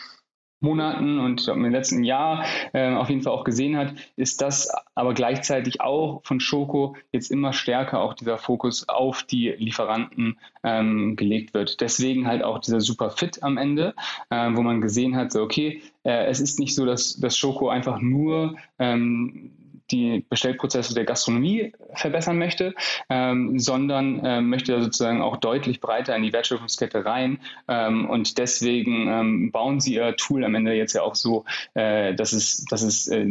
Monaten 0.60 1.18
und 1.18 1.48
im 1.48 1.64
letzten 1.64 2.04
Jahr 2.04 2.44
äh, 2.74 2.94
auf 2.94 3.08
jeden 3.08 3.22
Fall 3.22 3.32
auch 3.32 3.44
gesehen 3.44 3.78
hat, 3.78 3.94
ist 4.16 4.42
dass 4.42 4.70
aber 4.94 5.14
gleichzeitig 5.14 5.80
auch 5.80 6.20
von 6.24 6.38
Schoko 6.38 6.96
jetzt 7.12 7.30
immer 7.30 7.54
stärker 7.54 8.00
auch 8.00 8.12
dieser 8.12 8.36
Fokus 8.36 8.86
auf 8.88 9.22
die 9.22 9.48
Lieferanten 9.48 10.38
ähm, 10.62 11.16
gelegt 11.16 11.54
wird. 11.54 11.80
Deswegen 11.80 12.26
halt 12.26 12.42
auch 12.42 12.58
dieser 12.58 12.80
Super 12.82 13.10
Fit 13.10 13.42
am 13.42 13.56
Ende, 13.56 13.94
äh, 14.28 14.50
wo 14.52 14.60
man 14.60 14.82
gesehen 14.82 15.16
hat, 15.16 15.32
so 15.32 15.42
okay, 15.42 15.82
äh, 16.04 16.26
es 16.26 16.40
ist 16.40 16.58
nicht 16.58 16.74
so, 16.74 16.84
dass 16.84 17.18
das 17.18 17.38
Schoko 17.38 17.70
einfach 17.70 18.00
nur 18.00 18.56
ähm, 18.78 19.52
die 19.90 20.24
Bestellprozesse 20.28 20.94
der 20.94 21.04
Gastronomie 21.04 21.72
verbessern 21.94 22.38
möchte, 22.38 22.74
ähm, 23.08 23.58
sondern 23.58 24.24
äh, 24.24 24.40
möchte 24.40 24.80
sozusagen 24.82 25.22
auch 25.22 25.36
deutlich 25.36 25.80
breiter 25.80 26.16
in 26.16 26.22
die 26.22 26.32
Wertschöpfungskette 26.32 27.04
rein. 27.04 27.40
Ähm, 27.68 28.08
und 28.08 28.38
deswegen 28.38 29.08
ähm, 29.08 29.52
bauen 29.52 29.80
sie 29.80 29.94
ihr 29.94 30.16
Tool 30.16 30.44
am 30.44 30.54
Ende 30.54 30.72
jetzt 30.74 30.94
ja 30.94 31.02
auch 31.02 31.14
so, 31.14 31.44
äh, 31.74 32.14
dass 32.14 32.32
es, 32.32 32.64
dass 32.66 32.82
es 32.82 33.08
äh, 33.08 33.26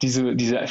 diese, 0.00 0.34
diese 0.34 0.66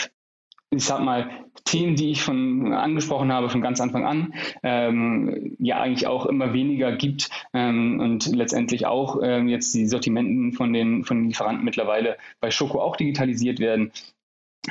ich 0.74 0.86
sag 0.86 1.02
mal, 1.02 1.30
Themen, 1.66 1.96
die 1.96 2.12
ich 2.12 2.22
von 2.22 2.74
angesprochen 2.74 3.32
habe 3.32 3.50
von 3.50 3.62
ganz 3.62 3.82
Anfang 3.82 4.06
an, 4.06 4.34
ähm, 4.64 5.56
ja 5.60 5.82
eigentlich 5.82 6.08
auch 6.08 6.26
immer 6.26 6.54
weniger 6.54 6.94
gibt 6.94 7.30
ähm, 7.54 8.00
und 8.00 8.34
letztendlich 8.34 8.86
auch 8.86 9.20
ähm, 9.22 9.50
jetzt 9.50 9.76
die 9.76 9.86
Sortimenten 9.86 10.54
von 10.54 10.72
den, 10.72 11.04
von 11.04 11.18
den 11.18 11.28
Lieferanten 11.28 11.66
mittlerweile 11.66 12.18
bei 12.40 12.52
Schoko 12.52 12.82
auch 12.82 12.96
digitalisiert 12.96 13.60
werden 13.60 13.92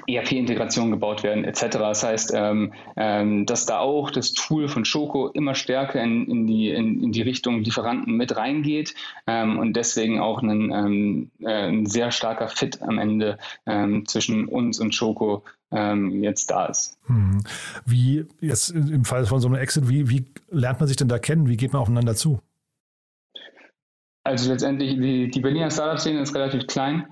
ERP-Integration 0.07 0.91
gebaut 0.91 1.23
werden 1.23 1.45
etc. 1.45 1.79
Das 1.79 2.03
heißt, 2.05 2.33
ähm, 2.35 2.73
ähm, 2.97 3.47
dass 3.47 3.67
da 3.67 3.81
auch 3.81 4.11
das 4.11 4.33
Tool 4.33 4.69
von 4.69 4.85
Schoko 4.85 5.29
immer 5.29 5.55
stärker 5.55 6.01
in, 6.03 6.27
in, 6.27 6.47
die, 6.47 6.71
in, 6.71 7.03
in 7.03 7.13
die 7.13 7.23
Richtung 7.23 7.61
Lieferanten 7.61 8.17
mit 8.17 8.37
reingeht 8.37 8.95
ähm, 9.27 9.59
und 9.59 9.75
deswegen 9.75 10.21
auch 10.21 10.43
ein, 10.43 10.71
ähm, 10.71 11.31
äh, 11.41 11.69
ein 11.69 11.87
sehr 11.87 12.13
starker 12.13 12.49
Fit 12.49 12.83
am 12.83 12.99
Ende 12.99 13.39
ähm, 13.67 14.07
zwischen 14.07 14.47
uns 14.47 14.79
und 14.79 14.95
Schoko 14.95 15.43
ähm, 15.73 16.23
jetzt 16.23 16.51
da 16.51 16.67
ist. 16.67 16.99
Hm. 17.07 17.43
Wie 17.85 18.27
jetzt 18.41 18.71
im 18.71 19.05
Fall 19.05 19.27
von 19.27 19.41
so 19.41 19.49
einem 19.49 19.57
Exit, 19.57 19.89
wie, 19.89 20.09
wie 20.09 20.25
lernt 20.51 20.81
man 20.81 20.87
sich 20.87 20.97
denn 20.97 21.09
da 21.09 21.19
kennen? 21.19 21.49
Wie 21.49 21.57
geht 21.57 21.73
man 21.73 21.83
aufeinander 21.83 22.15
zu? 22.15 22.41
Also 24.31 24.53
letztendlich, 24.53 24.95
die, 24.95 25.29
die 25.29 25.41
Berliner 25.41 25.73
Startup-Szene 25.73 26.21
ist 26.21 26.37
relativ 26.37 26.69
klein. 26.69 27.07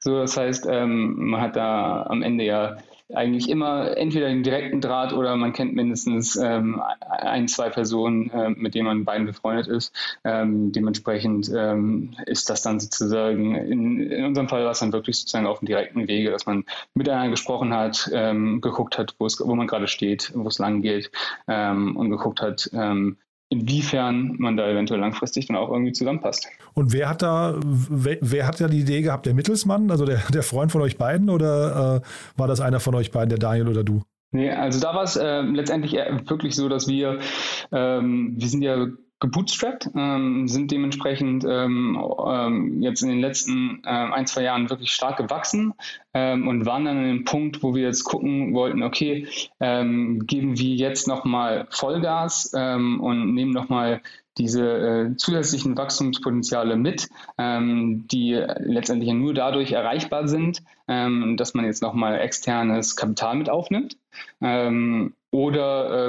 So, 0.00 0.18
das 0.18 0.36
heißt, 0.36 0.66
ähm, 0.68 1.30
man 1.30 1.40
hat 1.40 1.54
da 1.54 2.02
am 2.08 2.20
Ende 2.22 2.42
ja 2.42 2.78
eigentlich 3.14 3.48
immer 3.48 3.96
entweder 3.96 4.26
den 4.26 4.42
direkten 4.42 4.80
Draht 4.80 5.12
oder 5.12 5.36
man 5.36 5.52
kennt 5.52 5.72
mindestens 5.72 6.34
ähm, 6.34 6.82
ein, 7.10 7.46
zwei 7.46 7.68
Personen, 7.68 8.28
äh, 8.30 8.48
mit 8.50 8.74
denen 8.74 8.86
man 8.86 9.04
beiden 9.04 9.26
befreundet 9.26 9.68
ist. 9.68 9.94
Ähm, 10.24 10.72
dementsprechend 10.72 11.48
ähm, 11.54 12.16
ist 12.26 12.50
das 12.50 12.62
dann 12.62 12.80
sozusagen, 12.80 13.54
in, 13.54 14.10
in 14.10 14.24
unserem 14.24 14.48
Fall 14.48 14.64
war 14.64 14.72
es 14.72 14.80
dann 14.80 14.92
wirklich 14.92 15.16
sozusagen 15.18 15.46
auf 15.46 15.60
dem 15.60 15.66
direkten 15.66 16.08
Wege, 16.08 16.32
dass 16.32 16.46
man 16.46 16.64
miteinander 16.94 17.30
gesprochen 17.30 17.72
hat, 17.72 18.10
ähm, 18.12 18.60
geguckt 18.60 18.98
hat, 18.98 19.14
wo 19.18 19.54
man 19.54 19.68
gerade 19.68 19.86
steht, 19.86 20.32
wo 20.34 20.48
es 20.48 20.58
lang 20.58 20.82
geht 20.82 21.12
ähm, 21.46 21.96
und 21.96 22.10
geguckt 22.10 22.40
hat, 22.40 22.68
ähm, 22.72 23.16
inwiefern 23.48 24.36
man 24.38 24.56
da 24.56 24.68
eventuell 24.68 25.00
langfristig 25.00 25.46
dann 25.46 25.56
auch 25.56 25.70
irgendwie 25.70 25.92
zusammenpasst. 25.92 26.48
Und 26.74 26.92
wer 26.92 27.08
hat 27.08 27.22
da, 27.22 27.58
wer, 27.62 28.18
wer 28.20 28.46
hat 28.46 28.60
da 28.60 28.68
die 28.68 28.80
Idee 28.80 29.02
gehabt? 29.02 29.26
Der 29.26 29.34
Mittelsmann, 29.34 29.90
also 29.90 30.04
der, 30.04 30.22
der 30.32 30.42
Freund 30.42 30.72
von 30.72 30.82
euch 30.82 30.98
beiden 30.98 31.30
oder 31.30 32.02
äh, 32.02 32.38
war 32.38 32.48
das 32.48 32.60
einer 32.60 32.80
von 32.80 32.94
euch 32.94 33.10
beiden, 33.10 33.28
der 33.28 33.38
Daniel 33.38 33.68
oder 33.68 33.84
du? 33.84 34.02
Nee, 34.32 34.50
also 34.50 34.80
da 34.80 34.94
war 34.94 35.04
es 35.04 35.16
äh, 35.16 35.42
letztendlich 35.42 35.92
wirklich 35.92 36.56
so, 36.56 36.68
dass 36.68 36.88
wir, 36.88 37.20
ähm, 37.70 38.34
wir 38.36 38.48
sind 38.48 38.62
ja 38.62 38.88
gebootstrapped, 39.24 39.90
ähm, 39.96 40.46
sind 40.48 40.70
dementsprechend 40.70 41.44
ähm, 41.48 41.98
ähm, 42.26 42.82
jetzt 42.82 43.02
in 43.02 43.08
den 43.08 43.20
letzten 43.20 43.82
äh, 43.84 43.88
ein, 43.88 44.26
zwei 44.26 44.42
Jahren 44.42 44.68
wirklich 44.68 44.90
stark 44.92 45.16
gewachsen 45.16 45.72
ähm, 46.12 46.46
und 46.46 46.66
waren 46.66 46.84
dann 46.84 46.98
an 46.98 47.04
dem 47.04 47.24
Punkt, 47.24 47.62
wo 47.62 47.74
wir 47.74 47.84
jetzt 47.84 48.04
gucken 48.04 48.52
wollten, 48.52 48.82
okay, 48.82 49.26
ähm, 49.60 50.26
geben 50.26 50.58
wir 50.58 50.74
jetzt 50.76 51.08
nochmal 51.08 51.66
Vollgas 51.70 52.52
ähm, 52.54 53.00
und 53.00 53.34
nehmen 53.34 53.52
nochmal 53.52 54.02
diese 54.36 54.62
äh, 54.62 55.16
zusätzlichen 55.16 55.76
Wachstumspotenziale 55.78 56.76
mit, 56.76 57.08
ähm, 57.38 58.06
die 58.08 58.34
letztendlich 58.58 59.10
nur 59.14 59.32
dadurch 59.32 59.72
erreichbar 59.72 60.28
sind, 60.28 60.62
ähm, 60.86 61.38
dass 61.38 61.54
man 61.54 61.64
jetzt 61.64 61.82
nochmal 61.82 62.20
externes 62.20 62.94
Kapital 62.96 63.36
mit 63.36 63.48
aufnimmt. 63.48 63.96
Ähm, 64.42 65.14
oder 65.30 66.08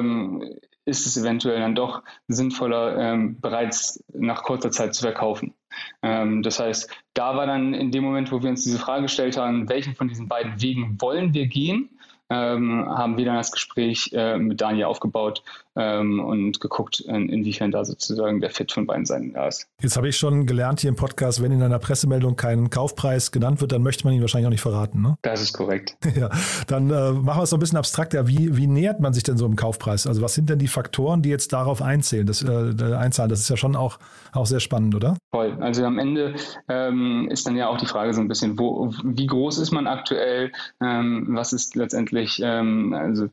ist 0.85 1.05
es 1.05 1.17
eventuell 1.17 1.59
dann 1.59 1.75
doch 1.75 2.03
sinnvoller, 2.27 2.97
ähm, 2.97 3.39
bereits 3.41 4.03
nach 4.13 4.43
kurzer 4.43 4.71
Zeit 4.71 4.93
zu 4.93 5.01
verkaufen. 5.01 5.53
Ähm, 6.01 6.43
das 6.43 6.59
heißt, 6.59 6.89
da 7.13 7.35
war 7.35 7.47
dann 7.47 7.73
in 7.73 7.91
dem 7.91 8.03
Moment, 8.03 8.31
wo 8.31 8.41
wir 8.41 8.49
uns 8.49 8.63
diese 8.63 8.79
Frage 8.79 9.03
gestellt 9.03 9.37
haben, 9.37 9.67
welchen 9.67 9.95
von 9.95 10.07
diesen 10.07 10.27
beiden 10.27 10.61
Wegen 10.61 11.01
wollen 11.01 11.33
wir 11.33 11.47
gehen, 11.47 11.89
ähm, 12.29 12.87
haben 12.87 13.17
wir 13.17 13.25
dann 13.25 13.35
das 13.35 13.51
Gespräch 13.51 14.11
äh, 14.13 14.37
mit 14.37 14.61
Daniel 14.61 14.85
aufgebaut 14.85 15.43
ähm, 15.75 16.19
und 16.19 16.59
geguckt, 16.59 17.01
in, 17.01 17.29
inwiefern 17.29 17.71
da 17.71 17.83
sozusagen 17.85 18.41
der 18.41 18.49
Fit 18.49 18.71
von 18.71 18.85
beiden 18.85 19.05
Seiten 19.05 19.33
da 19.33 19.47
ist. 19.47 19.67
Jetzt 19.81 19.97
habe 19.97 20.07
ich 20.07 20.17
schon 20.17 20.45
gelernt 20.45 20.79
hier 20.79 20.89
im 20.89 20.95
Podcast, 20.95 21.41
wenn 21.41 21.51
in 21.51 21.61
einer 21.61 21.79
Pressemeldung 21.79 22.35
kein 22.35 22.69
Kaufpreis 22.69 23.31
genannt 23.31 23.61
wird, 23.61 23.71
dann 23.71 23.83
möchte 23.83 24.05
man 24.05 24.13
ihn 24.13 24.21
wahrscheinlich 24.21 24.47
auch 24.47 24.51
nicht 24.51 24.61
verraten. 24.61 25.01
Ne? 25.01 25.17
Das 25.21 25.41
ist 25.41 25.53
korrekt. 25.53 25.97
Ja, 26.15 26.29
dann 26.67 26.89
äh, 26.91 27.11
machen 27.11 27.39
wir 27.39 27.43
es 27.43 27.49
so 27.49 27.57
ein 27.57 27.59
bisschen 27.59 27.77
abstrakter. 27.77 28.25
Wie, 28.25 28.55
wie 28.55 28.67
nähert 28.67 29.01
man 29.01 29.13
sich 29.13 29.23
denn 29.23 29.37
so 29.37 29.45
im 29.45 29.57
Kaufpreis? 29.57 30.07
Also 30.07 30.21
was 30.21 30.33
sind 30.33 30.49
denn 30.49 30.59
die 30.59 30.69
Faktoren, 30.69 31.21
die 31.21 31.29
jetzt 31.29 31.51
darauf 31.51 31.81
einzählen? 31.81 32.25
Das, 32.25 32.41
äh, 32.41 32.93
einzahlen? 32.95 33.29
das 33.29 33.41
ist 33.41 33.49
ja 33.49 33.57
schon 33.57 33.75
auch, 33.75 33.99
auch 34.31 34.45
sehr 34.45 34.61
spannend, 34.61 34.95
oder? 34.95 35.17
Voll. 35.33 35.57
Also 35.59 35.83
am 35.83 35.99
Ende 35.99 36.35
ähm, 36.69 37.27
ist 37.29 37.45
dann 37.45 37.57
ja 37.57 37.67
auch 37.67 37.77
die 37.77 37.85
Frage 37.85 38.13
so 38.13 38.21
ein 38.21 38.29
bisschen, 38.29 38.57
wo, 38.57 38.93
wie 39.03 39.27
groß 39.27 39.57
ist 39.57 39.71
man 39.71 39.87
aktuell? 39.87 40.53
Ähm, 40.81 41.27
was 41.31 41.51
ist 41.51 41.75
letztendlich, 41.75 42.39
ähm, 42.41 42.93
also 42.93 43.27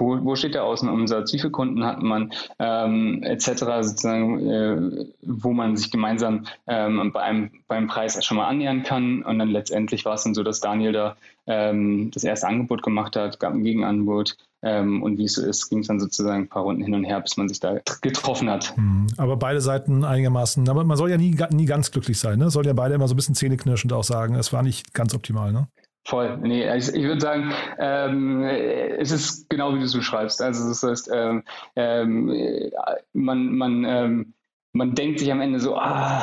wo, 0.00 0.24
wo 0.24 0.34
steht 0.34 0.54
der 0.54 0.64
Außenumsatz, 0.64 1.32
wie 1.32 1.38
viele 1.38 1.50
Kunden 1.50 1.84
hat 1.84 2.02
man, 2.02 2.32
ähm, 2.58 3.22
etc., 3.22 3.50
sozusagen, 3.82 4.50
äh, 4.50 5.06
wo 5.22 5.52
man 5.52 5.76
sich 5.76 5.90
gemeinsam 5.90 6.46
ähm, 6.66 7.12
bei 7.12 7.20
einem, 7.20 7.50
beim 7.68 7.86
Preis 7.86 8.22
schon 8.24 8.38
mal 8.38 8.48
annähern 8.48 8.82
kann. 8.82 9.22
Und 9.22 9.38
dann 9.38 9.50
letztendlich 9.50 10.04
war 10.04 10.14
es 10.14 10.24
dann 10.24 10.34
so, 10.34 10.42
dass 10.42 10.60
Daniel 10.60 10.92
da 10.92 11.16
ähm, 11.46 12.10
das 12.12 12.24
erste 12.24 12.46
Angebot 12.46 12.82
gemacht 12.82 13.16
hat, 13.16 13.38
gab 13.38 13.52
ein 13.52 13.64
Gegenangebot. 13.64 14.36
Ähm, 14.62 15.02
und 15.02 15.16
wie 15.16 15.24
es 15.24 15.34
so 15.34 15.42
ist, 15.46 15.70
ging 15.70 15.78
es 15.78 15.86
dann 15.86 16.00
sozusagen 16.00 16.44
ein 16.44 16.48
paar 16.48 16.62
Runden 16.62 16.82
hin 16.82 16.94
und 16.94 17.04
her, 17.04 17.20
bis 17.20 17.36
man 17.36 17.48
sich 17.48 17.60
da 17.60 17.78
getroffen 18.02 18.50
hat. 18.50 18.76
Mhm. 18.76 19.06
Aber 19.16 19.36
beide 19.36 19.60
Seiten 19.60 20.04
einigermaßen, 20.04 20.68
aber 20.68 20.84
man 20.84 20.98
soll 20.98 21.10
ja 21.10 21.16
nie, 21.16 21.34
nie 21.50 21.64
ganz 21.64 21.90
glücklich 21.90 22.18
sein, 22.18 22.38
ne? 22.38 22.50
Soll 22.50 22.66
ja 22.66 22.74
beide 22.74 22.94
immer 22.94 23.08
so 23.08 23.14
ein 23.14 23.16
bisschen 23.16 23.34
zähneknirschend 23.34 23.92
auch 23.92 24.04
sagen, 24.04 24.34
es 24.34 24.52
war 24.52 24.62
nicht 24.62 24.92
ganz 24.92 25.14
optimal, 25.14 25.52
ne? 25.52 25.68
Voll. 26.06 26.38
Nee, 26.38 26.76
ich, 26.76 26.88
ich 26.88 27.04
würde 27.04 27.20
sagen, 27.20 27.52
ähm, 27.78 28.42
es 28.42 29.10
ist 29.10 29.48
genau 29.50 29.74
wie 29.74 29.78
du 29.78 29.84
es 29.84 29.94
beschreibst. 29.94 30.40
Also 30.42 30.68
das 30.68 30.82
heißt, 30.82 31.10
ähm, 31.12 31.44
ähm, 31.76 32.70
man, 33.12 33.52
man, 33.54 33.84
ähm, 33.84 34.34
man 34.72 34.94
denkt 34.94 35.18
sich 35.20 35.30
am 35.30 35.40
Ende 35.40 35.60
so, 35.60 35.76
ah, 35.76 36.22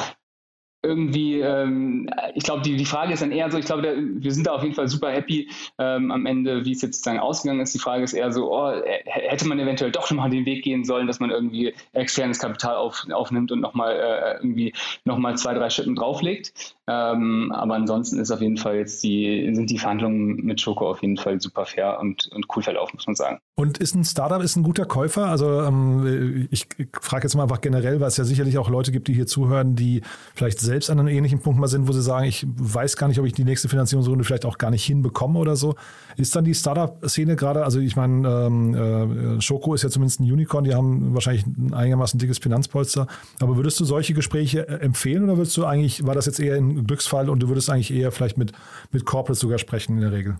irgendwie, 0.87 1.39
ähm, 1.39 2.09
ich 2.33 2.43
glaube, 2.43 2.61
die, 2.61 2.77
die 2.77 2.85
Frage 2.85 3.13
ist 3.13 3.21
dann 3.21 3.31
eher 3.31 3.51
so, 3.51 3.57
ich 3.57 3.65
glaube, 3.65 3.95
wir 3.97 4.31
sind 4.31 4.47
da 4.47 4.53
auf 4.53 4.63
jeden 4.63 4.75
Fall 4.75 4.87
super 4.87 5.11
happy 5.11 5.49
ähm, 5.77 6.11
am 6.11 6.25
Ende, 6.25 6.65
wie 6.65 6.71
es 6.71 6.81
jetzt 6.81 6.97
sozusagen 6.97 7.19
ausgegangen 7.19 7.61
ist. 7.61 7.73
Die 7.73 7.79
Frage 7.79 8.03
ist 8.03 8.13
eher 8.13 8.31
so, 8.31 8.51
oh, 8.51 8.71
hätte 9.05 9.47
man 9.47 9.59
eventuell 9.59 9.91
doch 9.91 10.07
schon 10.07 10.17
mal 10.17 10.29
den 10.29 10.45
Weg 10.45 10.63
gehen 10.63 10.85
sollen, 10.85 11.07
dass 11.07 11.19
man 11.19 11.29
irgendwie 11.29 11.73
externes 11.93 12.39
Kapital 12.39 12.75
auf, 12.75 13.05
aufnimmt 13.11 13.51
und 13.51 13.59
nochmal 13.59 13.95
äh, 13.95 14.33
irgendwie 14.37 14.73
nochmal 15.05 15.37
zwei, 15.37 15.53
drei 15.53 15.69
Schritten 15.69 15.95
drauflegt. 15.95 16.75
Ähm, 16.89 17.51
aber 17.53 17.75
ansonsten 17.75 18.17
ist 18.17 18.31
auf 18.31 18.41
jeden 18.41 18.55
Fall 18.55 18.77
jetzt 18.77 19.03
die, 19.03 19.49
sind 19.53 19.69
die 19.69 19.77
Verhandlungen 19.77 20.37
mit 20.45 20.61
Schoko 20.61 20.89
auf 20.89 21.01
jeden 21.01 21.17
Fall 21.17 21.41
super 21.41 21.65
fair 21.65 21.99
und, 21.99 22.29
und 22.33 22.45
cool 22.55 22.63
verlaufen, 22.63 22.95
muss 22.95 23.07
man 23.07 23.15
sagen. 23.15 23.39
Und 23.55 23.77
ist 23.79 23.93
ein 23.93 24.05
Startup 24.05 24.41
ist 24.41 24.55
ein 24.55 24.63
guter 24.63 24.85
Käufer? 24.85 25.25
Also 25.25 25.61
ähm, 25.63 26.47
ich 26.49 26.67
frage 27.01 27.25
jetzt 27.25 27.35
mal 27.35 27.43
einfach 27.43 27.59
generell, 27.59 27.99
weil 27.99 28.07
es 28.07 28.15
ja 28.15 28.23
sicherlich 28.23 28.57
auch 28.57 28.69
Leute 28.69 28.93
gibt, 28.93 29.09
die 29.09 29.13
hier 29.13 29.27
zuhören, 29.27 29.75
die 29.75 30.01
vielleicht 30.33 30.59
selbst 30.59 30.76
an 30.89 30.99
einem 30.99 31.07
ähnlichen 31.07 31.39
Punkt 31.39 31.59
mal 31.59 31.67
sind, 31.67 31.87
wo 31.87 31.91
sie 31.91 32.01
sagen, 32.01 32.25
ich 32.25 32.45
weiß 32.47 32.97
gar 32.97 33.07
nicht, 33.07 33.19
ob 33.19 33.25
ich 33.25 33.33
die 33.33 33.43
nächste 33.43 33.69
Finanzierungsrunde 33.69 34.23
vielleicht 34.23 34.45
auch 34.45 34.57
gar 34.57 34.71
nicht 34.71 34.85
hinbekomme 34.85 35.39
oder 35.39 35.55
so. 35.55 35.75
Ist 36.15 36.35
dann 36.35 36.45
die 36.45 36.53
Startup-Szene 36.53 37.35
gerade, 37.35 37.63
also 37.63 37.79
ich 37.79 37.95
meine, 37.95 38.27
ähm, 38.27 38.75
äh, 39.37 39.41
Schoko 39.41 39.73
ist 39.73 39.83
ja 39.83 39.89
zumindest 39.89 40.19
ein 40.19 40.31
Unicorn, 40.31 40.63
die 40.63 40.73
haben 40.73 41.13
wahrscheinlich 41.13 41.45
ein 41.45 41.73
einigermaßen 41.73 42.19
dickes 42.19 42.37
Finanzpolster. 42.37 43.07
Aber 43.39 43.57
würdest 43.57 43.79
du 43.79 43.85
solche 43.85 44.13
Gespräche 44.13 44.67
äh, 44.67 44.79
empfehlen 44.79 45.23
oder 45.23 45.37
würdest 45.37 45.57
du 45.57 45.65
eigentlich, 45.65 46.05
war 46.05 46.15
das 46.15 46.25
jetzt 46.25 46.39
eher 46.39 46.55
ein 46.55 46.85
Glücksfall 46.85 47.29
und 47.29 47.41
du 47.41 47.49
würdest 47.49 47.69
eigentlich 47.69 47.93
eher 47.93 48.11
vielleicht 48.11 48.37
mit, 48.37 48.53
mit 48.91 49.05
Corporates 49.05 49.39
sogar 49.39 49.57
sprechen 49.57 49.95
in 49.95 50.01
der 50.01 50.11
Regel? 50.11 50.37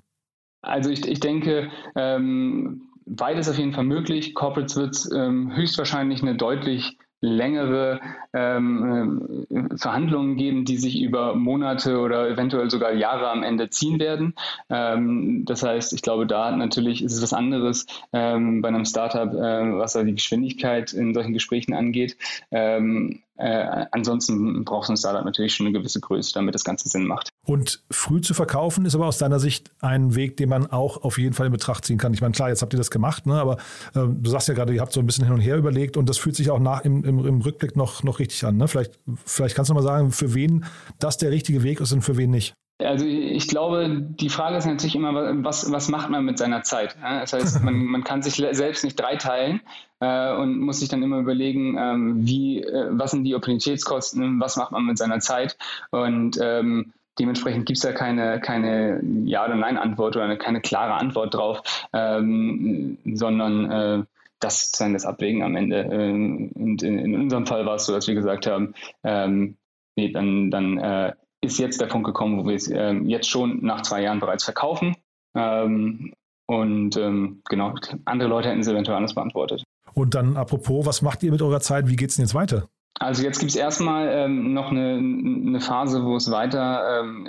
Also 0.62 0.90
ich, 0.90 1.08
ich 1.08 1.20
denke, 1.20 1.70
ähm, 1.96 2.82
beides 3.06 3.50
auf 3.50 3.58
jeden 3.58 3.74
Fall 3.74 3.86
möglich. 3.86 4.34
Corporates 4.36 4.76
wird 4.76 5.10
ähm, 5.16 5.56
höchstwahrscheinlich 5.56 6.22
eine 6.22 6.36
deutlich 6.36 6.98
längere 7.22 8.00
ähm, 8.34 9.46
äh, 9.50 9.78
Verhandlungen 9.78 10.36
geben, 10.38 10.66
die 10.66 10.78
sich 10.78 11.02
über 11.02 11.36
Monate 11.36 12.00
oder 12.00 12.30
eventuell 12.30 12.70
sogar 12.70 12.94
Jahre 12.94 13.30
am 13.30 13.44
Ende 13.44 13.70
ziehen 13.70 14.00
werden. 14.00 14.36
Ähm, 14.70 15.44
das 15.46 15.64
heißt, 15.64 15.94
ich 15.94 16.02
glaube, 16.02 16.28
da 16.28 16.56
natürlich 16.56 17.04
ist 17.04 17.14
es 17.14 17.22
was 17.22 17.34
anderes 17.34 17.86
ähm, 18.14 18.62
bei 18.62 18.68
einem 18.68 18.86
Startup, 18.86 19.34
äh, 19.34 19.78
was 19.78 19.94
da 19.94 20.04
die 20.04 20.14
Geschwindigkeit 20.14 20.94
in 20.94 21.14
solchen 21.14 21.34
Gesprächen 21.34 21.74
angeht. 21.74 22.18
Ähm, 22.52 23.24
äh, 23.38 23.86
ansonsten 23.92 24.66
braucht 24.66 24.90
ein 24.90 24.98
Startup 24.98 25.24
natürlich 25.24 25.54
schon 25.54 25.68
eine 25.68 25.78
gewisse 25.78 26.00
Größe, 26.00 26.34
damit 26.34 26.56
das 26.56 26.64
Ganze 26.64 26.90
Sinn 26.90 27.06
macht. 27.06 27.30
Und 27.46 27.84
früh 27.92 28.22
zu 28.22 28.34
verkaufen 28.34 28.86
ist 28.86 28.96
aber 28.96 29.06
aus 29.06 29.18
deiner 29.18 29.40
Sicht 29.40 29.72
ein 29.80 30.16
Weg, 30.16 30.38
den 30.38 30.50
man 30.50 30.68
auch 30.68 31.04
auf 31.04 31.18
jeden 31.18 31.34
Fall 31.34 31.46
in 31.46 31.52
Betracht 31.52 31.86
ziehen 31.86 31.98
kann. 31.98 32.14
Ich 32.14 32.22
meine, 32.22 32.34
klar, 32.34 32.50
jetzt 32.50 32.62
habt 32.62 32.74
ihr 32.74 32.78
das 32.78 32.92
gemacht, 32.92 33.26
ne? 33.26 33.36
aber 33.36 33.58
äh, 33.94 34.08
du 34.08 34.30
sagst 34.30 34.48
ja 34.48 34.54
gerade, 34.54 34.74
ihr 34.74 34.82
habt 34.82 34.94
so 34.94 35.00
ein 35.00 35.06
bisschen 35.06 35.26
hin 35.26 35.34
und 35.34 35.42
her 35.42 35.58
überlegt 35.58 35.98
und 35.98 36.10
das 36.10 36.18
fühlt 36.18 36.36
sich 36.36 36.50
auch 36.50 36.60
nach 36.60 36.82
im, 36.82 37.04
im, 37.04 37.26
im 37.26 37.42
Rückblick 37.42 37.76
noch, 37.76 38.04
noch 38.04 38.20
richtig 38.20 38.44
an. 38.44 38.58
Ne? 38.58 38.68
Vielleicht, 38.68 39.00
vielleicht 39.26 39.56
kannst 39.56 39.70
du 39.70 39.76
mal 39.76 39.84
sagen, 39.84 40.12
für 40.12 40.34
wen 40.34 40.66
das 41.00 41.18
der 41.18 41.32
richtige 41.32 41.64
Weg 41.64 41.80
ist 41.80 41.92
und 41.94 42.02
für 42.02 42.18
wen 42.18 42.32
nicht. 42.32 42.56
Also 42.80 43.06
ich 43.06 43.48
glaube, 43.48 43.90
die 43.90 44.30
Frage 44.30 44.58
ist 44.58 44.68
natürlich 44.68 44.96
immer, 44.96 45.44
was, 45.44 45.72
was 45.72 45.90
macht 45.90 46.12
man 46.12 46.24
mit 46.26 46.38
seiner 46.38 46.62
Zeit? 46.62 46.96
Das 47.02 47.34
heißt, 47.34 47.64
man, 47.64 47.74
man 47.86 48.04
kann 48.04 48.22
sich 48.22 48.36
selbst 48.36 48.84
nicht 48.84 49.00
dreiteilen 49.00 49.62
äh, 50.00 50.36
und 50.36 50.60
muss 50.60 50.80
sich 50.80 50.90
dann 50.90 51.02
immer 51.02 51.18
überlegen, 51.18 51.76
ähm, 51.80 52.28
wie, 52.28 52.62
äh, 52.62 52.88
was 52.92 53.12
sind 53.12 53.24
die 53.24 53.34
Opportunitätskosten, 53.34 54.40
was 54.40 54.58
macht 54.58 54.72
man 54.72 54.86
mit 54.86 54.98
seiner 55.00 55.20
Zeit 55.20 55.58
und 55.90 56.38
ähm, 56.40 56.94
dementsprechend 57.20 57.66
gibt 57.66 57.78
es 57.78 57.84
da 57.84 57.94
keine, 57.94 58.40
keine 58.40 59.02
Ja- 59.26 59.46
oder 59.46 59.56
Nein-Antwort 59.56 60.16
oder 60.16 60.36
keine 60.38 60.62
klare 60.62 60.94
Antwort 60.94 61.34
drauf, 61.34 61.64
ähm, 61.94 62.98
sondern 63.06 63.72
äh, 63.72 64.04
das 64.40 64.66
ist 64.66 64.82
dann 64.82 64.94
das 64.94 65.06
Abwägen 65.06 65.42
am 65.42 65.56
Ende. 65.56 65.80
Ähm, 65.80 66.52
und 66.54 66.84
in, 66.84 67.00
in, 67.00 67.16
unserem 67.16 67.48
Fall 67.48 67.66
war 67.66 67.76
es 67.76 67.86
so, 67.86 67.94
dass 67.94 68.08
wir 68.08 68.14
gesagt 68.14 68.46
haben, 68.46 68.76
ähm, 69.04 69.58
nee, 69.96 70.12
dann, 70.12 70.52
dann 70.52 70.78
äh, 70.78 71.14
ist 71.48 71.58
jetzt 71.58 71.82
der 71.82 71.88
Punkt 71.88 72.06
gekommen, 72.06 72.38
wo 72.38 72.48
wir 72.48 72.56
es 72.56 72.70
ähm, 72.70 73.08
jetzt 73.08 73.30
schon 73.30 73.64
nach 73.64 73.82
zwei 73.82 74.02
Jahren 74.02 74.20
bereits 74.20 74.44
verkaufen 74.44 74.96
Ähm, 75.36 76.14
und 76.48 76.96
ähm, 76.96 77.42
genau, 77.50 77.76
andere 78.06 78.30
Leute 78.30 78.50
hätten 78.50 78.62
es 78.62 78.68
eventuell 78.68 78.98
anders 78.98 79.14
beantwortet. 79.14 79.64
Und 79.94 80.16
dann 80.16 80.38
apropos, 80.38 80.86
was 80.86 81.02
macht 81.02 81.24
ihr 81.24 81.32
mit 81.32 81.42
eurer 81.42 81.60
Zeit? 81.60 81.88
Wie 81.88 81.96
geht 81.96 82.10
es 82.10 82.16
denn 82.16 82.26
jetzt 82.26 82.36
weiter? 82.36 82.70
Also 83.00 83.24
jetzt 83.24 83.40
gibt 83.40 83.52
es 83.52 83.58
erstmal 83.58 84.08
ähm, 84.10 84.54
noch 84.54 84.72
eine, 84.72 84.96
eine 84.96 85.60
Phase, 85.60 86.04
wo 86.04 86.16
es 86.16 86.32
weiter 86.32 87.02
ähm, 87.02 87.28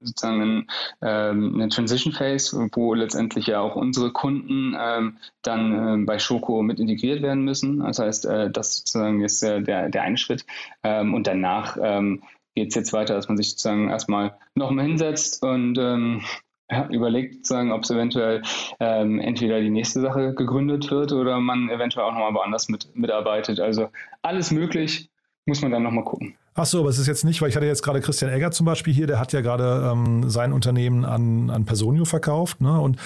sozusagen 0.00 0.66
ähm, 1.02 1.54
eine 1.54 1.68
Transition 1.68 2.12
Phase, 2.12 2.68
wo 2.72 2.94
letztendlich 2.94 3.46
ja 3.46 3.60
auch 3.60 3.76
unsere 3.76 4.12
Kunden 4.12 4.76
ähm, 4.78 5.16
dann 5.42 6.02
äh, 6.02 6.04
bei 6.04 6.18
Schoko 6.18 6.62
mit 6.62 6.78
integriert 6.78 7.22
werden 7.22 7.44
müssen. 7.44 7.80
Das 7.80 7.98
heißt, 7.98 8.26
äh, 8.26 8.50
das 8.50 8.76
sozusagen 8.76 9.22
ist 9.22 9.42
äh, 9.42 9.62
der, 9.62 9.88
der 9.88 10.02
eine 10.02 10.16
Schritt. 10.16 10.44
Ähm, 10.82 11.14
und 11.14 11.26
danach 11.26 11.76
ähm, 11.80 12.22
geht 12.54 12.68
es 12.68 12.74
jetzt 12.74 12.92
weiter, 12.92 13.14
dass 13.14 13.28
man 13.28 13.36
sich 13.36 13.50
sozusagen 13.50 13.88
erstmal 13.88 14.36
nochmal 14.54 14.86
hinsetzt 14.86 15.42
und 15.42 15.78
ähm, 15.78 16.22
ja, 16.70 16.88
überlegt, 16.88 17.50
ob 17.50 17.82
es 17.82 17.90
eventuell 17.90 18.42
ähm, 18.78 19.18
entweder 19.18 19.60
die 19.60 19.70
nächste 19.70 20.00
Sache 20.00 20.34
gegründet 20.34 20.90
wird 20.90 21.12
oder 21.12 21.40
man 21.40 21.68
eventuell 21.68 22.06
auch 22.06 22.12
nochmal 22.12 22.34
woanders 22.34 22.68
mit, 22.68 22.94
mitarbeitet. 22.94 23.58
Also 23.58 23.88
alles 24.22 24.50
möglich, 24.50 25.10
muss 25.46 25.62
man 25.62 25.72
dann 25.72 25.82
nochmal 25.82 26.04
gucken. 26.04 26.36
Ach 26.54 26.66
so, 26.66 26.80
aber 26.80 26.90
es 26.90 26.98
ist 26.98 27.06
jetzt 27.06 27.24
nicht, 27.24 27.40
weil 27.40 27.48
ich 27.48 27.56
hatte 27.56 27.66
jetzt 27.66 27.82
gerade 27.82 28.00
Christian 28.00 28.30
Egger 28.30 28.50
zum 28.50 28.66
Beispiel 28.66 28.92
hier, 28.92 29.06
der 29.06 29.20
hat 29.20 29.32
ja 29.32 29.40
gerade 29.40 29.88
ähm, 29.90 30.28
sein 30.28 30.52
Unternehmen 30.52 31.04
an, 31.04 31.48
an 31.48 31.64
Personio 31.64 32.04
verkauft, 32.04 32.60
ne? 32.60 32.80
Und 32.80 32.98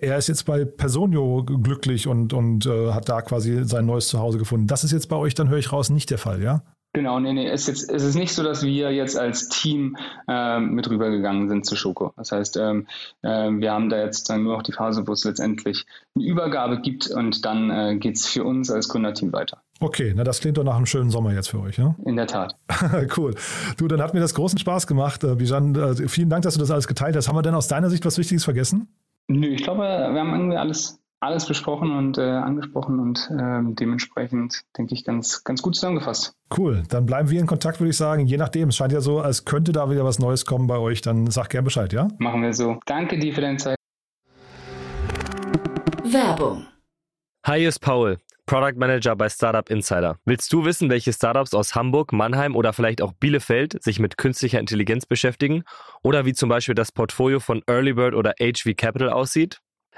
er 0.00 0.18
ist 0.18 0.28
jetzt 0.28 0.44
bei 0.44 0.64
Personio 0.64 1.44
glücklich 1.44 2.08
und, 2.08 2.32
und 2.32 2.66
äh, 2.66 2.92
hat 2.92 3.08
da 3.08 3.22
quasi 3.22 3.64
sein 3.64 3.86
neues 3.86 4.08
Zuhause 4.08 4.38
gefunden. 4.38 4.66
Das 4.66 4.84
ist 4.84 4.92
jetzt 4.92 5.08
bei 5.08 5.16
euch, 5.16 5.34
dann 5.34 5.48
höre 5.48 5.58
ich 5.58 5.72
raus, 5.72 5.90
nicht 5.90 6.10
der 6.10 6.18
Fall, 6.18 6.42
ja? 6.42 6.62
Genau, 6.96 7.20
nee, 7.20 7.34
nee. 7.34 7.46
Es, 7.46 7.66
jetzt, 7.66 7.90
es 7.90 8.02
ist 8.02 8.14
nicht 8.14 8.32
so, 8.32 8.42
dass 8.42 8.64
wir 8.64 8.90
jetzt 8.90 9.18
als 9.18 9.50
Team 9.50 9.98
ähm, 10.28 10.70
mit 10.70 10.88
rübergegangen 10.88 11.46
sind 11.46 11.66
zu 11.66 11.76
Schoko. 11.76 12.14
Das 12.16 12.32
heißt, 12.32 12.56
ähm, 12.56 12.86
äh, 13.20 13.50
wir 13.50 13.70
haben 13.70 13.90
da 13.90 13.98
jetzt 13.98 14.30
dann 14.30 14.44
nur 14.44 14.56
noch 14.56 14.62
die 14.62 14.72
Phase, 14.72 15.06
wo 15.06 15.12
es 15.12 15.22
letztendlich 15.22 15.84
eine 16.14 16.24
Übergabe 16.24 16.80
gibt 16.80 17.10
und 17.10 17.44
dann 17.44 17.68
äh, 17.70 17.96
geht 17.98 18.16
es 18.16 18.26
für 18.26 18.44
uns 18.44 18.70
als 18.70 18.88
Gründerteam 18.88 19.30
weiter. 19.34 19.60
Okay, 19.78 20.14
na 20.16 20.24
das 20.24 20.40
klingt 20.40 20.56
doch 20.56 20.64
nach 20.64 20.76
einem 20.76 20.86
schönen 20.86 21.10
Sommer 21.10 21.34
jetzt 21.34 21.50
für 21.50 21.60
euch, 21.60 21.76
ja? 21.76 21.94
In 22.06 22.16
der 22.16 22.28
Tat. 22.28 22.56
cool. 23.18 23.34
Du, 23.76 23.88
dann 23.88 24.00
hat 24.00 24.14
mir 24.14 24.20
das 24.20 24.32
großen 24.32 24.58
Spaß 24.58 24.86
gemacht. 24.86 25.22
Äh, 25.22 25.34
Bijan, 25.34 25.74
äh, 25.74 26.08
vielen 26.08 26.30
Dank, 26.30 26.44
dass 26.44 26.54
du 26.54 26.60
das 26.60 26.70
alles 26.70 26.88
geteilt 26.88 27.14
hast. 27.14 27.28
Haben 27.28 27.36
wir 27.36 27.42
denn 27.42 27.54
aus 27.54 27.68
deiner 27.68 27.90
Sicht 27.90 28.06
was 28.06 28.16
Wichtiges 28.16 28.44
vergessen? 28.44 28.88
Nö, 29.28 29.48
ich 29.48 29.64
glaube, 29.64 29.82
wir 29.82 30.18
haben 30.18 30.32
irgendwie 30.32 30.56
alles 30.56 30.98
alles 31.26 31.46
besprochen 31.46 31.90
und 31.90 32.18
äh, 32.18 32.22
angesprochen 32.22 33.00
und 33.00 33.30
äh, 33.30 33.60
dementsprechend, 33.74 34.62
denke 34.78 34.94
ich, 34.94 35.04
ganz, 35.04 35.44
ganz 35.44 35.60
gut 35.60 35.74
zusammengefasst. 35.74 36.34
Cool, 36.56 36.84
dann 36.88 37.04
bleiben 37.04 37.30
wir 37.30 37.40
in 37.40 37.46
Kontakt, 37.46 37.80
würde 37.80 37.90
ich 37.90 37.96
sagen. 37.96 38.26
Je 38.26 38.36
nachdem, 38.36 38.68
es 38.68 38.76
scheint 38.76 38.92
ja 38.92 39.00
so, 39.00 39.20
als 39.20 39.44
könnte 39.44 39.72
da 39.72 39.90
wieder 39.90 40.04
was 40.04 40.18
Neues 40.18 40.46
kommen 40.46 40.66
bei 40.66 40.78
euch. 40.78 41.02
Dann 41.02 41.30
sag 41.30 41.50
gern 41.50 41.64
Bescheid, 41.64 41.92
ja? 41.92 42.08
Machen 42.18 42.42
wir 42.42 42.52
so. 42.54 42.78
Danke 42.86 43.18
dir 43.18 43.34
für 43.34 43.40
deine 43.40 43.58
Zeit. 43.58 43.76
Werbung. 46.04 46.66
Hi, 47.44 47.58
hier 47.58 47.68
ist 47.68 47.80
Paul, 47.80 48.18
Product 48.46 48.76
Manager 48.76 49.16
bei 49.16 49.28
Startup 49.28 49.68
Insider. 49.68 50.18
Willst 50.24 50.52
du 50.52 50.64
wissen, 50.64 50.88
welche 50.88 51.12
Startups 51.12 51.52
aus 51.52 51.74
Hamburg, 51.74 52.12
Mannheim 52.12 52.54
oder 52.54 52.72
vielleicht 52.72 53.02
auch 53.02 53.12
Bielefeld 53.12 53.82
sich 53.82 53.98
mit 53.98 54.16
künstlicher 54.16 54.60
Intelligenz 54.60 55.06
beschäftigen? 55.06 55.64
Oder 56.02 56.24
wie 56.24 56.32
zum 56.32 56.48
Beispiel 56.48 56.76
das 56.76 56.92
Portfolio 56.92 57.40
von 57.40 57.62
Earlybird 57.66 58.14
oder 58.14 58.34
HV 58.40 58.76
Capital 58.76 59.10
aussieht? 59.10 59.60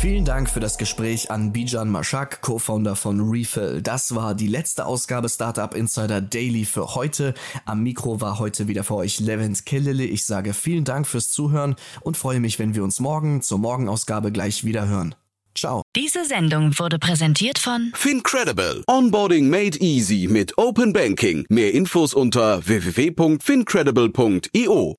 Vielen 0.00 0.24
Dank 0.24 0.48
für 0.48 0.60
das 0.60 0.78
Gespräch 0.78 1.32
an 1.32 1.52
Bijan 1.52 1.90
Mashak, 1.90 2.40
Co-Founder 2.40 2.94
von 2.94 3.30
Refill. 3.30 3.82
Das 3.82 4.14
war 4.14 4.36
die 4.36 4.46
letzte 4.46 4.86
Ausgabe 4.86 5.28
Startup 5.28 5.74
Insider 5.74 6.20
Daily 6.20 6.66
für 6.66 6.94
heute. 6.94 7.34
Am 7.64 7.82
Mikro 7.82 8.20
war 8.20 8.38
heute 8.38 8.68
wieder 8.68 8.84
für 8.84 8.94
euch 8.94 9.18
Levent 9.18 9.66
Kellele. 9.66 10.04
Ich 10.04 10.24
sage 10.24 10.54
vielen 10.54 10.84
Dank 10.84 11.08
fürs 11.08 11.32
Zuhören 11.32 11.74
und 12.02 12.16
freue 12.16 12.38
mich, 12.38 12.60
wenn 12.60 12.76
wir 12.76 12.84
uns 12.84 13.00
morgen 13.00 13.42
zur 13.42 13.58
Morgenausgabe 13.58 14.30
gleich 14.30 14.64
wieder 14.64 14.86
hören. 14.86 15.16
Ciao. 15.56 15.82
Diese 15.96 16.24
Sendung 16.24 16.78
wurde 16.78 17.00
präsentiert 17.00 17.58
von 17.58 17.90
Fincredible. 17.94 18.84
Onboarding 18.86 19.50
made 19.50 19.76
easy 19.80 20.28
mit 20.30 20.56
Open 20.58 20.92
Banking. 20.92 21.44
Mehr 21.48 21.74
Infos 21.74 22.14
unter 22.14 22.64
www.fincredible.io. 22.64 24.94